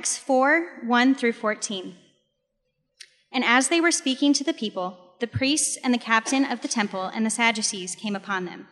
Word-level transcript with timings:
Acts 0.00 0.16
4 0.16 0.80
1 0.86 1.14
through 1.14 1.34
14. 1.34 1.94
And 3.32 3.44
as 3.44 3.68
they 3.68 3.82
were 3.82 3.90
speaking 3.90 4.32
to 4.32 4.42
the 4.42 4.54
people, 4.54 4.96
the 5.20 5.26
priests 5.26 5.76
and 5.84 5.92
the 5.92 5.98
captain 5.98 6.42
of 6.42 6.62
the 6.62 6.68
temple 6.68 7.04
and 7.14 7.26
the 7.26 7.28
Sadducees 7.28 7.94
came 7.94 8.16
upon 8.16 8.46
them, 8.46 8.66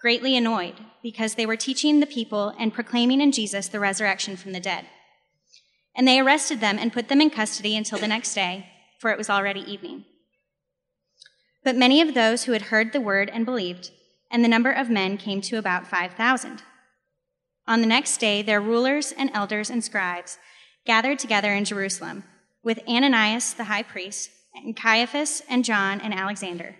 greatly 0.00 0.38
annoyed, 0.38 0.76
because 1.02 1.34
they 1.34 1.44
were 1.44 1.54
teaching 1.54 2.00
the 2.00 2.06
people 2.06 2.54
and 2.58 2.72
proclaiming 2.72 3.20
in 3.20 3.30
Jesus 3.30 3.68
the 3.68 3.78
resurrection 3.78 4.38
from 4.38 4.52
the 4.52 4.58
dead. 4.58 4.86
And 5.94 6.08
they 6.08 6.18
arrested 6.18 6.60
them 6.60 6.78
and 6.78 6.94
put 6.94 7.08
them 7.08 7.20
in 7.20 7.28
custody 7.28 7.76
until 7.76 7.98
the 7.98 8.08
next 8.08 8.32
day, 8.32 8.64
for 8.98 9.10
it 9.10 9.18
was 9.18 9.28
already 9.28 9.60
evening. 9.70 10.06
But 11.62 11.76
many 11.76 12.00
of 12.00 12.14
those 12.14 12.44
who 12.44 12.52
had 12.52 12.62
heard 12.72 12.94
the 12.94 13.02
word 13.02 13.28
and 13.28 13.44
believed, 13.44 13.90
and 14.30 14.42
the 14.42 14.48
number 14.48 14.72
of 14.72 14.88
men 14.88 15.18
came 15.18 15.42
to 15.42 15.58
about 15.58 15.86
5,000. 15.86 16.62
On 17.68 17.82
the 17.82 17.86
next 17.86 18.16
day, 18.16 18.40
their 18.40 18.62
rulers 18.62 19.12
and 19.12 19.30
elders 19.34 19.68
and 19.68 19.84
scribes 19.84 20.38
gathered 20.86 21.18
together 21.18 21.52
in 21.52 21.64
Jerusalem 21.64 22.24
with 22.62 22.80
Ananias 22.88 23.54
the 23.54 23.64
high 23.64 23.82
priest, 23.82 24.30
and 24.54 24.76
Caiaphas 24.76 25.42
and 25.48 25.64
John 25.64 26.00
and 26.00 26.12
Alexander, 26.12 26.76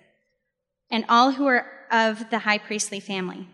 and 0.90 1.04
all 1.08 1.32
who 1.32 1.44
were 1.44 1.66
of 1.90 2.30
the 2.30 2.40
high 2.40 2.58
priestly 2.58 3.00
family. 3.00 3.48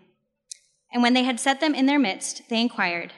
And 0.92 1.02
when 1.02 1.14
they 1.14 1.24
had 1.24 1.40
set 1.40 1.60
them 1.60 1.74
in 1.74 1.86
their 1.86 1.98
midst, 1.98 2.48
they 2.48 2.60
inquired, 2.60 3.12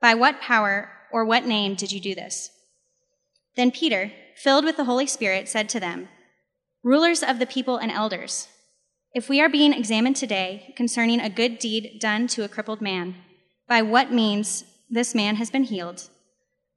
By 0.00 0.14
what 0.14 0.40
power 0.40 0.90
or 1.12 1.24
what 1.24 1.46
name 1.46 1.74
did 1.74 1.92
you 1.92 2.00
do 2.00 2.14
this? 2.14 2.50
Then 3.56 3.70
Peter, 3.70 4.12
filled 4.36 4.64
with 4.64 4.76
the 4.76 4.84
Holy 4.84 5.06
Spirit, 5.06 5.48
said 5.48 5.68
to 5.70 5.80
them, 5.80 6.08
Rulers 6.82 7.22
of 7.22 7.38
the 7.38 7.46
people 7.46 7.76
and 7.76 7.90
elders, 7.90 8.48
if 9.14 9.28
we 9.28 9.40
are 9.40 9.48
being 9.48 9.72
examined 9.72 10.16
today 10.16 10.74
concerning 10.76 11.20
a 11.20 11.30
good 11.30 11.60
deed 11.60 11.98
done 12.00 12.26
to 12.28 12.42
a 12.42 12.48
crippled 12.48 12.80
man, 12.80 13.14
by 13.68 13.80
what 13.80 14.12
means 14.12 14.64
this 14.90 15.14
man 15.14 15.36
has 15.36 15.50
been 15.50 15.64
healed, 15.64 16.10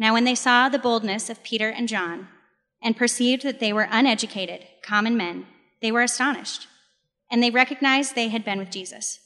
Now, 0.00 0.14
when 0.14 0.24
they 0.24 0.34
saw 0.34 0.70
the 0.70 0.78
boldness 0.78 1.28
of 1.28 1.42
Peter 1.42 1.68
and 1.68 1.86
John, 1.86 2.28
and 2.82 2.96
perceived 2.96 3.42
that 3.42 3.60
they 3.60 3.70
were 3.70 3.86
uneducated, 3.90 4.66
common 4.82 5.14
men, 5.14 5.46
they 5.82 5.92
were 5.92 6.00
astonished, 6.00 6.66
and 7.30 7.42
they 7.42 7.50
recognized 7.50 8.14
they 8.14 8.28
had 8.28 8.42
been 8.42 8.58
with 8.58 8.70
Jesus. 8.70 9.20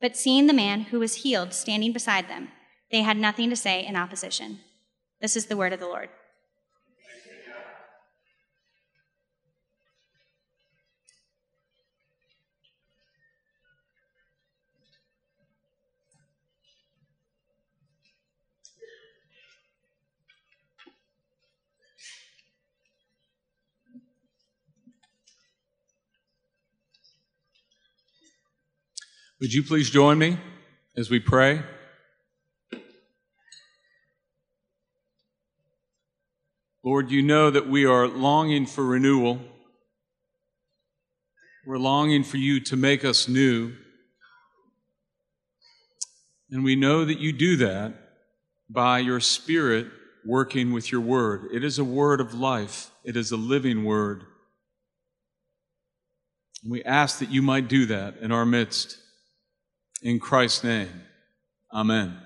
But 0.00 0.16
seeing 0.16 0.46
the 0.46 0.54
man 0.54 0.80
who 0.84 0.98
was 0.98 1.16
healed 1.16 1.52
standing 1.52 1.92
beside 1.92 2.26
them, 2.26 2.48
they 2.90 3.02
had 3.02 3.18
nothing 3.18 3.50
to 3.50 3.56
say 3.56 3.84
in 3.84 3.96
opposition. 3.96 4.60
This 5.20 5.36
is 5.36 5.46
the 5.46 5.58
word 5.58 5.74
of 5.74 5.80
the 5.80 5.86
Lord. 5.86 6.08
Would 29.40 29.52
you 29.52 29.64
please 29.64 29.90
join 29.90 30.18
me 30.18 30.38
as 30.96 31.10
we 31.10 31.18
pray? 31.18 31.62
Lord, 36.84 37.10
you 37.10 37.20
know 37.20 37.50
that 37.50 37.68
we 37.68 37.84
are 37.84 38.06
longing 38.06 38.64
for 38.64 38.84
renewal. 38.84 39.40
We're 41.66 41.78
longing 41.78 42.22
for 42.22 42.36
you 42.36 42.60
to 42.60 42.76
make 42.76 43.04
us 43.04 43.26
new. 43.26 43.72
And 46.50 46.62
we 46.62 46.76
know 46.76 47.04
that 47.04 47.18
you 47.18 47.32
do 47.32 47.56
that 47.56 47.94
by 48.70 49.00
your 49.00 49.18
Spirit 49.18 49.88
working 50.24 50.72
with 50.72 50.92
your 50.92 51.00
word. 51.00 51.48
It 51.52 51.64
is 51.64 51.78
a 51.78 51.84
word 51.84 52.20
of 52.20 52.34
life, 52.34 52.90
it 53.02 53.16
is 53.16 53.32
a 53.32 53.36
living 53.36 53.84
word. 53.84 54.24
We 56.66 56.84
ask 56.84 57.18
that 57.18 57.30
you 57.32 57.42
might 57.42 57.66
do 57.66 57.86
that 57.86 58.18
in 58.18 58.30
our 58.30 58.46
midst. 58.46 58.98
In 60.04 60.20
Christ's 60.20 60.62
name, 60.62 61.00
Amen. 61.72 62.18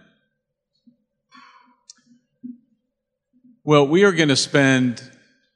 Well, 3.62 3.86
we 3.86 4.02
are 4.02 4.10
going 4.10 4.30
to 4.30 4.36
spend 4.36 5.00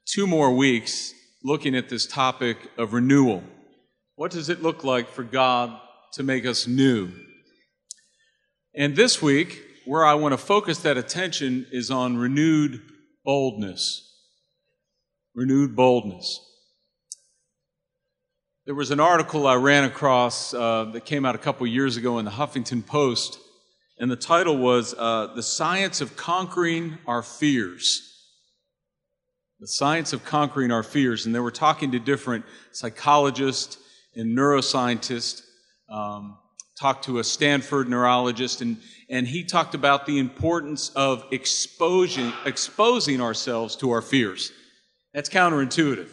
two 0.05 0.25
more 0.25 0.55
weeks 0.55 1.13
looking 1.43 1.75
at 1.75 1.89
this 1.89 2.07
topic 2.07 2.57
of 2.77 2.93
renewal. 2.93 3.43
What 4.15 4.31
does 4.31 4.47
it 4.47 4.63
look 4.63 4.85
like 4.85 5.09
for 5.09 5.23
God 5.23 5.77
to 6.13 6.23
make 6.23 6.45
us 6.45 6.65
new? 6.65 7.11
And 8.73 8.95
this 8.95 9.21
week, 9.21 9.61
where 9.83 10.05
I 10.05 10.13
want 10.13 10.31
to 10.31 10.37
focus 10.37 10.77
that 10.77 10.97
attention 10.97 11.67
is 11.73 11.91
on 11.91 12.15
renewed 12.15 12.81
boldness. 13.25 14.09
Renewed 15.35 15.75
boldness. 15.75 16.39
There 18.65 18.75
was 18.75 18.91
an 18.91 18.99
article 18.99 19.45
I 19.45 19.55
ran 19.55 19.83
across 19.83 20.53
uh, 20.53 20.85
that 20.93 21.05
came 21.05 21.25
out 21.25 21.35
a 21.35 21.39
couple 21.39 21.67
years 21.67 21.97
ago 21.97 22.17
in 22.19 22.25
the 22.25 22.31
Huffington 22.31 22.85
Post 22.85 23.39
and 23.99 24.09
the 24.09 24.15
title 24.15 24.57
was 24.57 24.93
uh, 24.97 25.33
The 25.35 25.43
Science 25.43 26.01
of 26.01 26.17
Conquering 26.17 26.97
Our 27.05 27.21
Fears. 27.21 28.09
The 29.59 29.67
Science 29.67 30.13
of 30.13 30.25
Conquering 30.25 30.71
Our 30.71 30.83
Fears. 30.83 31.25
And 31.25 31.33
they 31.33 31.39
were 31.39 31.51
talking 31.51 31.91
to 31.91 31.99
different 31.99 32.43
psychologists 32.71 33.77
and 34.15 34.37
neuroscientists, 34.37 35.43
um, 35.89 36.37
talked 36.79 37.05
to 37.05 37.19
a 37.19 37.23
Stanford 37.23 37.87
neurologist, 37.87 38.61
and, 38.61 38.77
and 39.09 39.27
he 39.27 39.43
talked 39.43 39.75
about 39.75 40.05
the 40.05 40.19
importance 40.19 40.89
of 40.95 41.23
exposing, 41.31 42.33
exposing 42.45 43.21
ourselves 43.21 43.75
to 43.77 43.91
our 43.91 44.01
fears. 44.01 44.51
That's 45.13 45.29
counterintuitive. 45.29 46.09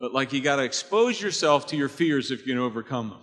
But 0.00 0.12
like 0.12 0.32
you 0.32 0.40
got 0.40 0.56
to 0.56 0.62
expose 0.62 1.20
yourself 1.20 1.66
to 1.68 1.76
your 1.76 1.88
fears 1.88 2.30
if 2.30 2.46
you 2.46 2.54
can 2.54 2.62
overcome 2.62 3.10
them. 3.10 3.18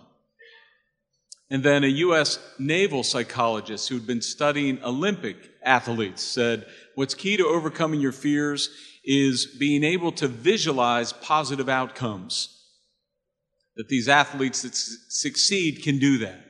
And 1.48 1.62
then 1.62 1.84
a 1.84 1.88
U.S. 1.88 2.38
naval 2.58 3.04
psychologist 3.04 3.88
who'd 3.88 4.06
been 4.06 4.20
studying 4.20 4.82
Olympic 4.82 5.36
athletes 5.62 6.22
said, 6.22 6.66
What's 6.96 7.14
key 7.14 7.36
to 7.36 7.46
overcoming 7.46 8.00
your 8.00 8.12
fears 8.12 8.68
is 9.06 9.46
being 9.46 9.84
able 9.84 10.10
to 10.10 10.26
visualize 10.26 11.12
positive 11.12 11.68
outcomes. 11.68 12.52
That 13.76 13.88
these 13.88 14.08
athletes 14.08 14.62
that 14.62 14.74
succeed 14.74 15.82
can 15.84 15.98
do 15.98 16.18
that. 16.18 16.40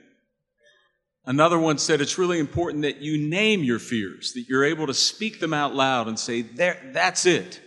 Another 1.26 1.58
one 1.58 1.76
said 1.76 2.00
it's 2.00 2.18
really 2.18 2.38
important 2.38 2.82
that 2.82 3.02
you 3.02 3.18
name 3.28 3.64
your 3.64 3.80
fears, 3.80 4.32
that 4.34 4.46
you're 4.48 4.64
able 4.64 4.86
to 4.86 4.94
speak 4.94 5.40
them 5.40 5.52
out 5.52 5.74
loud 5.74 6.06
and 6.06 6.18
say, 6.18 6.42
there, 6.42 6.78
that's 6.94 7.26
it. 7.26 7.60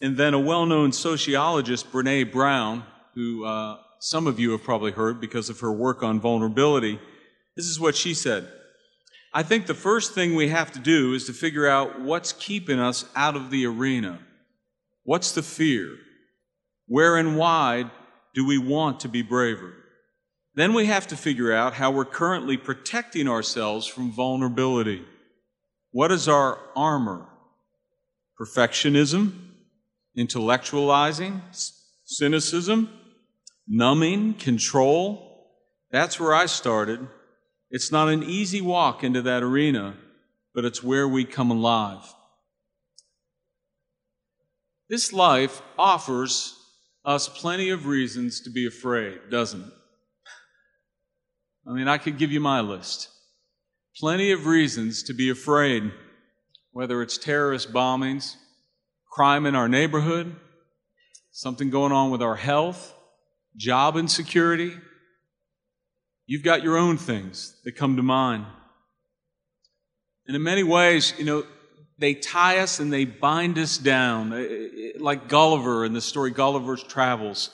And 0.00 0.16
then 0.16 0.34
a 0.34 0.40
well 0.40 0.66
known 0.66 0.92
sociologist, 0.92 1.92
Brene 1.92 2.32
Brown, 2.32 2.84
who 3.14 3.44
uh, 3.44 3.78
some 3.98 4.26
of 4.26 4.40
you 4.40 4.52
have 4.52 4.62
probably 4.62 4.92
heard 4.92 5.20
because 5.20 5.50
of 5.50 5.60
her 5.60 5.72
work 5.72 6.02
on 6.02 6.20
vulnerability. 6.20 6.98
This 7.56 7.66
is 7.66 7.78
what 7.78 7.94
she 7.94 8.14
said. 8.14 8.48
I 9.32 9.42
think 9.42 9.66
the 9.66 9.74
first 9.74 10.14
thing 10.14 10.34
we 10.34 10.48
have 10.48 10.72
to 10.72 10.78
do 10.78 11.12
is 11.12 11.26
to 11.26 11.32
figure 11.32 11.68
out 11.68 12.00
what's 12.00 12.32
keeping 12.32 12.80
us 12.80 13.04
out 13.14 13.36
of 13.36 13.50
the 13.50 13.66
arena. 13.66 14.20
What's 15.04 15.32
the 15.32 15.42
fear? 15.42 15.96
Where 16.86 17.16
and 17.16 17.36
why 17.36 17.90
do 18.34 18.46
we 18.46 18.58
want 18.58 19.00
to 19.00 19.08
be 19.08 19.22
braver? 19.22 19.74
Then 20.54 20.74
we 20.74 20.86
have 20.86 21.06
to 21.08 21.16
figure 21.16 21.52
out 21.52 21.74
how 21.74 21.90
we're 21.90 22.04
currently 22.04 22.56
protecting 22.56 23.28
ourselves 23.28 23.86
from 23.86 24.10
vulnerability. 24.10 25.04
What 25.92 26.10
is 26.10 26.26
our 26.26 26.58
armor? 26.74 27.26
Perfectionism? 28.40 29.49
Intellectualizing? 30.16 31.40
Cynicism? 32.04 32.88
numbing, 33.70 34.34
control. 34.34 35.46
That's 35.90 36.20
where 36.20 36.34
I 36.34 36.46
started. 36.46 37.06
It's 37.70 37.92
not 37.92 38.08
an 38.08 38.24
easy 38.24 38.60
walk 38.60 39.04
into 39.04 39.22
that 39.22 39.42
arena, 39.42 39.94
but 40.54 40.64
it's 40.64 40.82
where 40.82 41.08
we 41.08 41.24
come 41.24 41.50
alive. 41.50 42.02
This 44.88 45.12
life 45.12 45.62
offers 45.78 46.56
us 47.04 47.28
plenty 47.28 47.70
of 47.70 47.86
reasons 47.86 48.40
to 48.40 48.50
be 48.50 48.66
afraid, 48.66 49.18
doesn't 49.30 49.62
it? 49.62 49.72
I 51.66 51.72
mean, 51.72 51.86
I 51.86 51.98
could 51.98 52.18
give 52.18 52.32
you 52.32 52.40
my 52.40 52.60
list. 52.60 53.08
Plenty 53.96 54.32
of 54.32 54.46
reasons 54.46 55.04
to 55.04 55.14
be 55.14 55.30
afraid, 55.30 55.92
whether 56.72 57.02
it's 57.02 57.18
terrorist 57.18 57.72
bombings, 57.72 58.34
crime 59.10 59.44
in 59.44 59.56
our 59.56 59.68
neighborhood, 59.68 60.34
something 61.32 61.68
going 61.68 61.92
on 61.92 62.10
with 62.10 62.22
our 62.22 62.36
health, 62.36 62.94
job 63.56 63.96
insecurity. 63.96 64.72
You've 66.26 66.44
got 66.44 66.62
your 66.62 66.78
own 66.78 66.96
things 66.96 67.56
that 67.64 67.72
come 67.72 67.96
to 67.96 68.02
mind. 68.02 68.46
And 70.26 70.36
in 70.36 70.42
many 70.44 70.62
ways, 70.62 71.12
you 71.18 71.24
know, 71.24 71.44
they 71.98 72.14
tie 72.14 72.58
us 72.58 72.78
and 72.78 72.92
they 72.92 73.04
bind 73.04 73.58
us 73.58 73.76
down, 73.76 74.32
eh, 74.32 74.36
eh, 74.36 74.92
like 74.98 75.28
Gulliver 75.28 75.84
in 75.84 75.92
the 75.92 76.00
story 76.00 76.30
Gulliver's 76.30 76.82
Travels. 76.82 77.50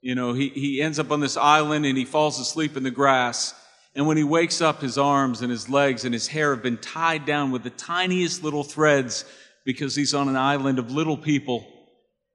You 0.00 0.14
know, 0.14 0.32
he, 0.32 0.48
he 0.48 0.80
ends 0.80 0.98
up 0.98 1.12
on 1.12 1.20
this 1.20 1.36
island 1.36 1.84
and 1.84 1.96
he 1.96 2.04
falls 2.04 2.40
asleep 2.40 2.76
in 2.76 2.82
the 2.82 2.90
grass. 2.90 3.54
And 3.94 4.06
when 4.06 4.16
he 4.16 4.24
wakes 4.24 4.60
up, 4.60 4.80
his 4.80 4.98
arms 4.98 5.42
and 5.42 5.50
his 5.50 5.68
legs 5.68 6.04
and 6.04 6.12
his 6.12 6.26
hair 6.26 6.54
have 6.54 6.62
been 6.62 6.78
tied 6.78 7.26
down 7.26 7.52
with 7.52 7.62
the 7.62 7.70
tiniest 7.70 8.42
little 8.42 8.64
threads 8.64 9.24
because 9.64 9.94
he's 9.94 10.14
on 10.14 10.28
an 10.28 10.36
island 10.36 10.78
of 10.78 10.90
little 10.90 11.16
people. 11.16 11.66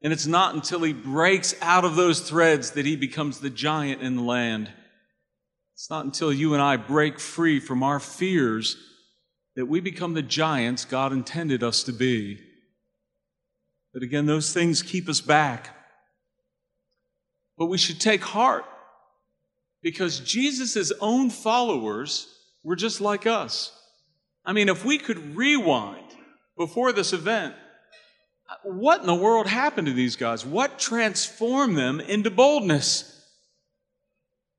And 0.01 0.13
it's 0.13 0.27
not 0.27 0.55
until 0.55 0.81
he 0.83 0.93
breaks 0.93 1.55
out 1.61 1.85
of 1.85 1.95
those 1.95 2.21
threads 2.21 2.71
that 2.71 2.85
he 2.85 2.95
becomes 2.95 3.39
the 3.39 3.49
giant 3.49 4.01
in 4.01 4.15
the 4.15 4.23
land. 4.23 4.71
It's 5.73 5.89
not 5.89 6.05
until 6.05 6.33
you 6.33 6.53
and 6.53 6.61
I 6.61 6.77
break 6.77 7.19
free 7.19 7.59
from 7.59 7.83
our 7.83 7.99
fears 7.99 8.77
that 9.55 9.65
we 9.65 9.79
become 9.79 10.13
the 10.13 10.21
giants 10.21 10.85
God 10.85 11.11
intended 11.11 11.63
us 11.63 11.83
to 11.83 11.91
be. 11.91 12.39
But 13.93 14.03
again, 14.03 14.25
those 14.25 14.53
things 14.53 14.81
keep 14.81 15.09
us 15.09 15.21
back. 15.21 15.75
But 17.57 17.65
we 17.65 17.77
should 17.77 17.99
take 17.99 18.23
heart 18.23 18.65
because 19.81 20.19
Jesus' 20.19 20.91
own 21.01 21.29
followers 21.29 22.33
were 22.63 22.75
just 22.75 23.01
like 23.01 23.27
us. 23.27 23.77
I 24.45 24.53
mean, 24.53 24.69
if 24.69 24.85
we 24.85 24.97
could 24.97 25.35
rewind 25.35 26.08
before 26.59 26.91
this 26.91 27.13
event, 27.13 27.55
what 28.63 28.99
in 28.99 29.07
the 29.07 29.15
world 29.15 29.47
happened 29.47 29.87
to 29.87 29.93
these 29.93 30.17
guys? 30.17 30.45
What 30.45 30.77
transformed 30.77 31.77
them 31.77 32.01
into 32.01 32.29
boldness? 32.29 33.15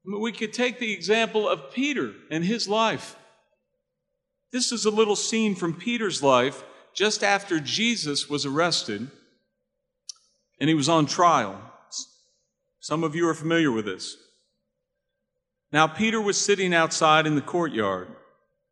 I 0.05 0.11
mean, 0.11 0.23
we 0.23 0.32
could 0.32 0.55
take 0.55 0.79
the 0.79 0.94
example 0.94 1.47
of 1.47 1.75
Peter 1.75 2.14
and 2.31 2.43
his 2.43 2.67
life. 2.67 3.17
This 4.50 4.73
is 4.73 4.87
a 4.87 4.91
little 4.91 5.14
scene 5.14 5.55
from 5.55 5.75
Peter's 5.75 6.23
life 6.23 6.64
just 6.94 7.23
after 7.23 7.61
Jesus 7.61 8.31
was 8.31 8.47
arrested 8.47 9.08
and 10.58 10.69
he 10.69 10.75
was 10.75 10.88
on 10.88 11.05
trial. 11.05 11.61
Some 12.81 13.05
of 13.05 13.14
you 13.14 13.29
are 13.29 13.35
familiar 13.35 13.70
with 13.70 13.85
this. 13.85 14.17
Now, 15.70 15.87
Peter 15.87 16.20
was 16.20 16.38
sitting 16.38 16.73
outside 16.73 17.26
in 17.26 17.35
the 17.35 17.43
courtyard, 17.43 18.08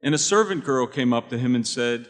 and 0.02 0.14
a 0.14 0.18
servant 0.18 0.64
girl 0.64 0.86
came 0.86 1.12
up 1.12 1.28
to 1.28 1.38
him 1.38 1.54
and 1.54 1.66
said, 1.66 2.08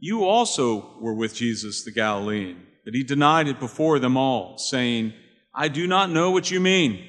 You 0.00 0.24
also 0.24 0.98
were 0.98 1.14
with 1.14 1.34
Jesus 1.34 1.84
the 1.84 1.92
Galilean. 1.92 2.66
But 2.84 2.94
he 2.94 3.04
denied 3.04 3.46
it 3.46 3.60
before 3.60 3.98
them 3.98 4.16
all, 4.16 4.58
saying, 4.58 5.12
I 5.54 5.68
do 5.68 5.86
not 5.86 6.10
know 6.10 6.30
what 6.30 6.50
you 6.50 6.58
mean. 6.58 7.04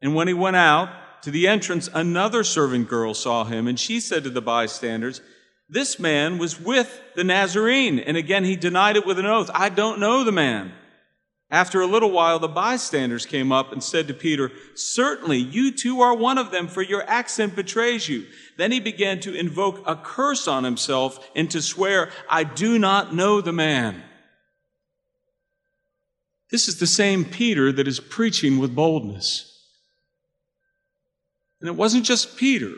And 0.00 0.14
when 0.14 0.28
he 0.28 0.34
went 0.34 0.56
out, 0.56 0.88
to 1.22 1.30
the 1.30 1.48
entrance, 1.48 1.88
another 1.92 2.44
servant 2.44 2.88
girl 2.88 3.14
saw 3.14 3.44
him, 3.44 3.66
and 3.66 3.78
she 3.78 4.00
said 4.00 4.24
to 4.24 4.30
the 4.30 4.40
bystanders, 4.40 5.20
This 5.68 5.98
man 5.98 6.38
was 6.38 6.58
with 6.58 7.00
the 7.14 7.24
Nazarene. 7.24 7.98
And 7.98 8.16
again 8.16 8.44
he 8.44 8.56
denied 8.56 8.96
it 8.96 9.06
with 9.06 9.18
an 9.18 9.26
oath, 9.26 9.50
I 9.52 9.68
don't 9.68 10.00
know 10.00 10.24
the 10.24 10.32
man. 10.32 10.72
After 11.52 11.80
a 11.80 11.86
little 11.86 12.12
while, 12.12 12.38
the 12.38 12.46
bystanders 12.46 13.26
came 13.26 13.50
up 13.50 13.72
and 13.72 13.82
said 13.82 14.06
to 14.06 14.14
Peter, 14.14 14.52
Certainly, 14.74 15.38
you 15.38 15.72
too 15.72 16.00
are 16.00 16.14
one 16.14 16.38
of 16.38 16.52
them, 16.52 16.68
for 16.68 16.80
your 16.80 17.02
accent 17.08 17.56
betrays 17.56 18.08
you. 18.08 18.26
Then 18.56 18.70
he 18.70 18.78
began 18.78 19.18
to 19.20 19.34
invoke 19.34 19.82
a 19.84 19.96
curse 19.96 20.46
on 20.46 20.62
himself 20.62 21.28
and 21.34 21.50
to 21.50 21.60
swear, 21.60 22.10
I 22.28 22.44
do 22.44 22.78
not 22.78 23.14
know 23.14 23.40
the 23.40 23.52
man. 23.52 24.04
This 26.52 26.68
is 26.68 26.78
the 26.78 26.86
same 26.86 27.24
Peter 27.24 27.72
that 27.72 27.88
is 27.88 27.98
preaching 27.98 28.58
with 28.58 28.74
boldness. 28.74 29.46
And 31.60 31.68
it 31.68 31.76
wasn't 31.76 32.04
just 32.04 32.36
Peter. 32.36 32.74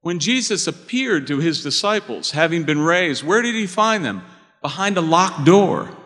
When 0.00 0.20
Jesus 0.20 0.68
appeared 0.68 1.26
to 1.26 1.38
his 1.38 1.62
disciples, 1.62 2.30
having 2.30 2.62
been 2.62 2.80
raised, 2.80 3.24
where 3.24 3.42
did 3.42 3.56
he 3.56 3.66
find 3.66 4.04
them? 4.04 4.22
Behind 4.62 4.96
a 4.96 5.00
locked 5.00 5.44
door. 5.44 5.96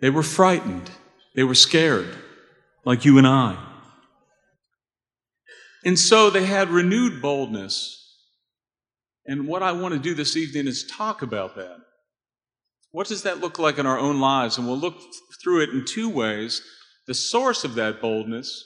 They 0.00 0.10
were 0.10 0.22
frightened. 0.22 0.90
They 1.34 1.44
were 1.44 1.54
scared, 1.54 2.16
like 2.84 3.04
you 3.04 3.18
and 3.18 3.26
I. 3.26 3.62
And 5.84 5.98
so 5.98 6.30
they 6.30 6.44
had 6.44 6.70
renewed 6.70 7.22
boldness. 7.22 8.02
And 9.26 9.46
what 9.46 9.62
I 9.62 9.72
want 9.72 9.94
to 9.94 10.00
do 10.00 10.14
this 10.14 10.36
evening 10.36 10.66
is 10.66 10.86
talk 10.86 11.22
about 11.22 11.56
that. 11.56 11.78
What 12.90 13.08
does 13.08 13.22
that 13.24 13.40
look 13.40 13.58
like 13.58 13.78
in 13.78 13.86
our 13.86 13.98
own 13.98 14.20
lives? 14.20 14.56
And 14.56 14.66
we'll 14.66 14.78
look 14.78 14.96
through 15.42 15.62
it 15.62 15.70
in 15.70 15.84
two 15.84 16.08
ways 16.08 16.62
the 17.06 17.14
source 17.14 17.62
of 17.62 17.74
that 17.74 18.00
boldness 18.00 18.64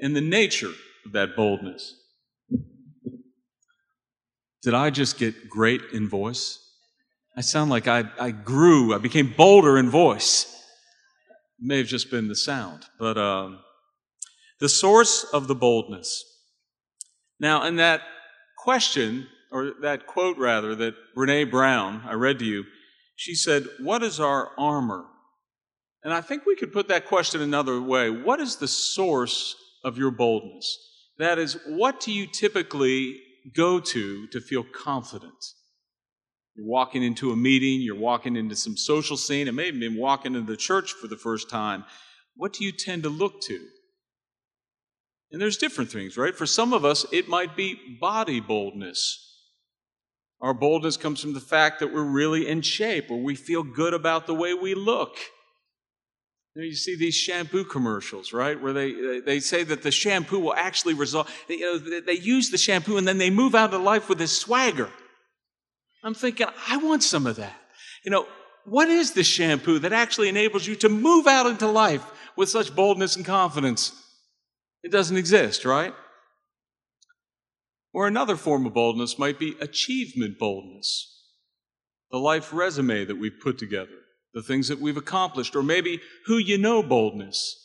and 0.00 0.14
the 0.14 0.20
nature 0.20 0.72
of 1.06 1.12
that 1.12 1.36
boldness. 1.36 1.94
Did 4.62 4.74
I 4.74 4.90
just 4.90 5.18
get 5.18 5.48
great 5.48 5.82
in 5.92 6.08
voice? 6.08 6.63
I 7.36 7.40
sound 7.40 7.70
like 7.70 7.88
I, 7.88 8.04
I 8.18 8.30
grew, 8.30 8.94
I 8.94 8.98
became 8.98 9.34
bolder 9.36 9.76
in 9.78 9.90
voice. 9.90 10.44
It 11.58 11.66
may 11.66 11.78
have 11.78 11.86
just 11.86 12.10
been 12.10 12.28
the 12.28 12.36
sound, 12.36 12.84
but 12.98 13.18
um, 13.18 13.60
the 14.60 14.68
source 14.68 15.24
of 15.32 15.48
the 15.48 15.54
boldness. 15.54 16.24
Now, 17.40 17.64
in 17.64 17.76
that 17.76 18.02
question, 18.58 19.26
or 19.50 19.72
that 19.82 20.06
quote 20.06 20.38
rather, 20.38 20.74
that 20.76 20.94
Brene 21.16 21.50
Brown, 21.50 22.02
I 22.06 22.14
read 22.14 22.38
to 22.38 22.44
you, 22.44 22.64
she 23.16 23.34
said, 23.34 23.66
What 23.80 24.02
is 24.02 24.20
our 24.20 24.50
armor? 24.58 25.04
And 26.02 26.12
I 26.12 26.20
think 26.20 26.46
we 26.46 26.56
could 26.56 26.72
put 26.72 26.88
that 26.88 27.06
question 27.06 27.40
another 27.40 27.80
way. 27.80 28.10
What 28.10 28.40
is 28.40 28.56
the 28.56 28.68
source 28.68 29.56
of 29.84 29.98
your 29.98 30.10
boldness. 30.10 30.78
That 31.18 31.38
is, 31.38 31.58
what 31.66 32.00
do 32.00 32.10
you 32.10 32.26
typically 32.26 33.20
go 33.54 33.78
to 33.78 34.26
to 34.28 34.40
feel 34.40 34.64
confident? 34.64 35.44
You're 36.54 36.66
walking 36.66 37.02
into 37.02 37.32
a 37.32 37.36
meeting, 37.36 37.80
you're 37.80 37.98
walking 37.98 38.36
into 38.36 38.54
some 38.54 38.76
social 38.76 39.16
scene, 39.16 39.48
and 39.48 39.56
maybe 39.56 39.80
been 39.80 39.96
walking 39.96 40.34
into 40.34 40.50
the 40.50 40.56
church 40.56 40.92
for 40.92 41.08
the 41.08 41.16
first 41.16 41.50
time. 41.50 41.84
What 42.36 42.52
do 42.52 42.64
you 42.64 42.72
tend 42.72 43.02
to 43.02 43.08
look 43.08 43.40
to? 43.42 43.60
And 45.32 45.40
there's 45.40 45.56
different 45.56 45.90
things, 45.90 46.16
right? 46.16 46.34
For 46.34 46.46
some 46.46 46.72
of 46.72 46.84
us, 46.84 47.04
it 47.10 47.28
might 47.28 47.56
be 47.56 47.98
body 48.00 48.38
boldness. 48.38 49.20
Our 50.40 50.54
boldness 50.54 50.96
comes 50.96 51.20
from 51.20 51.34
the 51.34 51.40
fact 51.40 51.80
that 51.80 51.92
we're 51.92 52.04
really 52.04 52.46
in 52.46 52.60
shape 52.60 53.10
or 53.10 53.20
we 53.20 53.34
feel 53.34 53.62
good 53.62 53.94
about 53.94 54.26
the 54.26 54.34
way 54.34 54.54
we 54.54 54.74
look. 54.74 55.16
You, 56.54 56.62
know, 56.62 56.66
you 56.66 56.74
see 56.76 56.96
these 56.96 57.16
shampoo 57.16 57.64
commercials, 57.64 58.32
right? 58.32 58.60
Where 58.60 58.72
they, 58.72 59.20
they 59.20 59.40
say 59.40 59.64
that 59.64 59.82
the 59.82 59.90
shampoo 59.90 60.38
will 60.38 60.54
actually 60.54 60.94
result, 60.94 61.28
you 61.48 61.60
know, 61.60 62.00
they 62.00 62.12
use 62.12 62.50
the 62.50 62.58
shampoo 62.58 62.96
and 62.96 63.08
then 63.08 63.18
they 63.18 63.30
move 63.30 63.56
out 63.56 63.74
of 63.74 63.80
life 63.80 64.08
with 64.08 64.18
this 64.18 64.38
swagger. 64.38 64.90
I'm 66.04 66.14
thinking, 66.14 66.46
I 66.68 66.76
want 66.76 67.02
some 67.02 67.26
of 67.26 67.36
that. 67.36 67.58
You 68.04 68.10
know, 68.10 68.26
what 68.66 68.88
is 68.88 69.12
the 69.12 69.24
shampoo 69.24 69.78
that 69.80 69.92
actually 69.92 70.28
enables 70.28 70.66
you 70.66 70.76
to 70.76 70.88
move 70.88 71.26
out 71.26 71.46
into 71.46 71.66
life 71.66 72.04
with 72.36 72.48
such 72.48 72.74
boldness 72.74 73.16
and 73.16 73.24
confidence? 73.24 73.92
It 74.82 74.92
doesn't 74.92 75.16
exist, 75.16 75.64
right? 75.64 75.94
Or 77.92 78.06
another 78.06 78.36
form 78.36 78.66
of 78.66 78.74
boldness 78.74 79.18
might 79.18 79.38
be 79.38 79.56
achievement 79.60 80.38
boldness, 80.38 81.22
the 82.10 82.18
life 82.18 82.52
resume 82.52 83.04
that 83.06 83.16
we've 83.16 83.40
put 83.42 83.58
together 83.58 84.04
the 84.34 84.42
things 84.42 84.68
that 84.68 84.80
we've 84.80 84.96
accomplished, 84.96 85.54
or 85.54 85.62
maybe 85.62 86.00
who 86.26 86.36
you 86.36 86.58
know 86.58 86.82
boldness. 86.82 87.60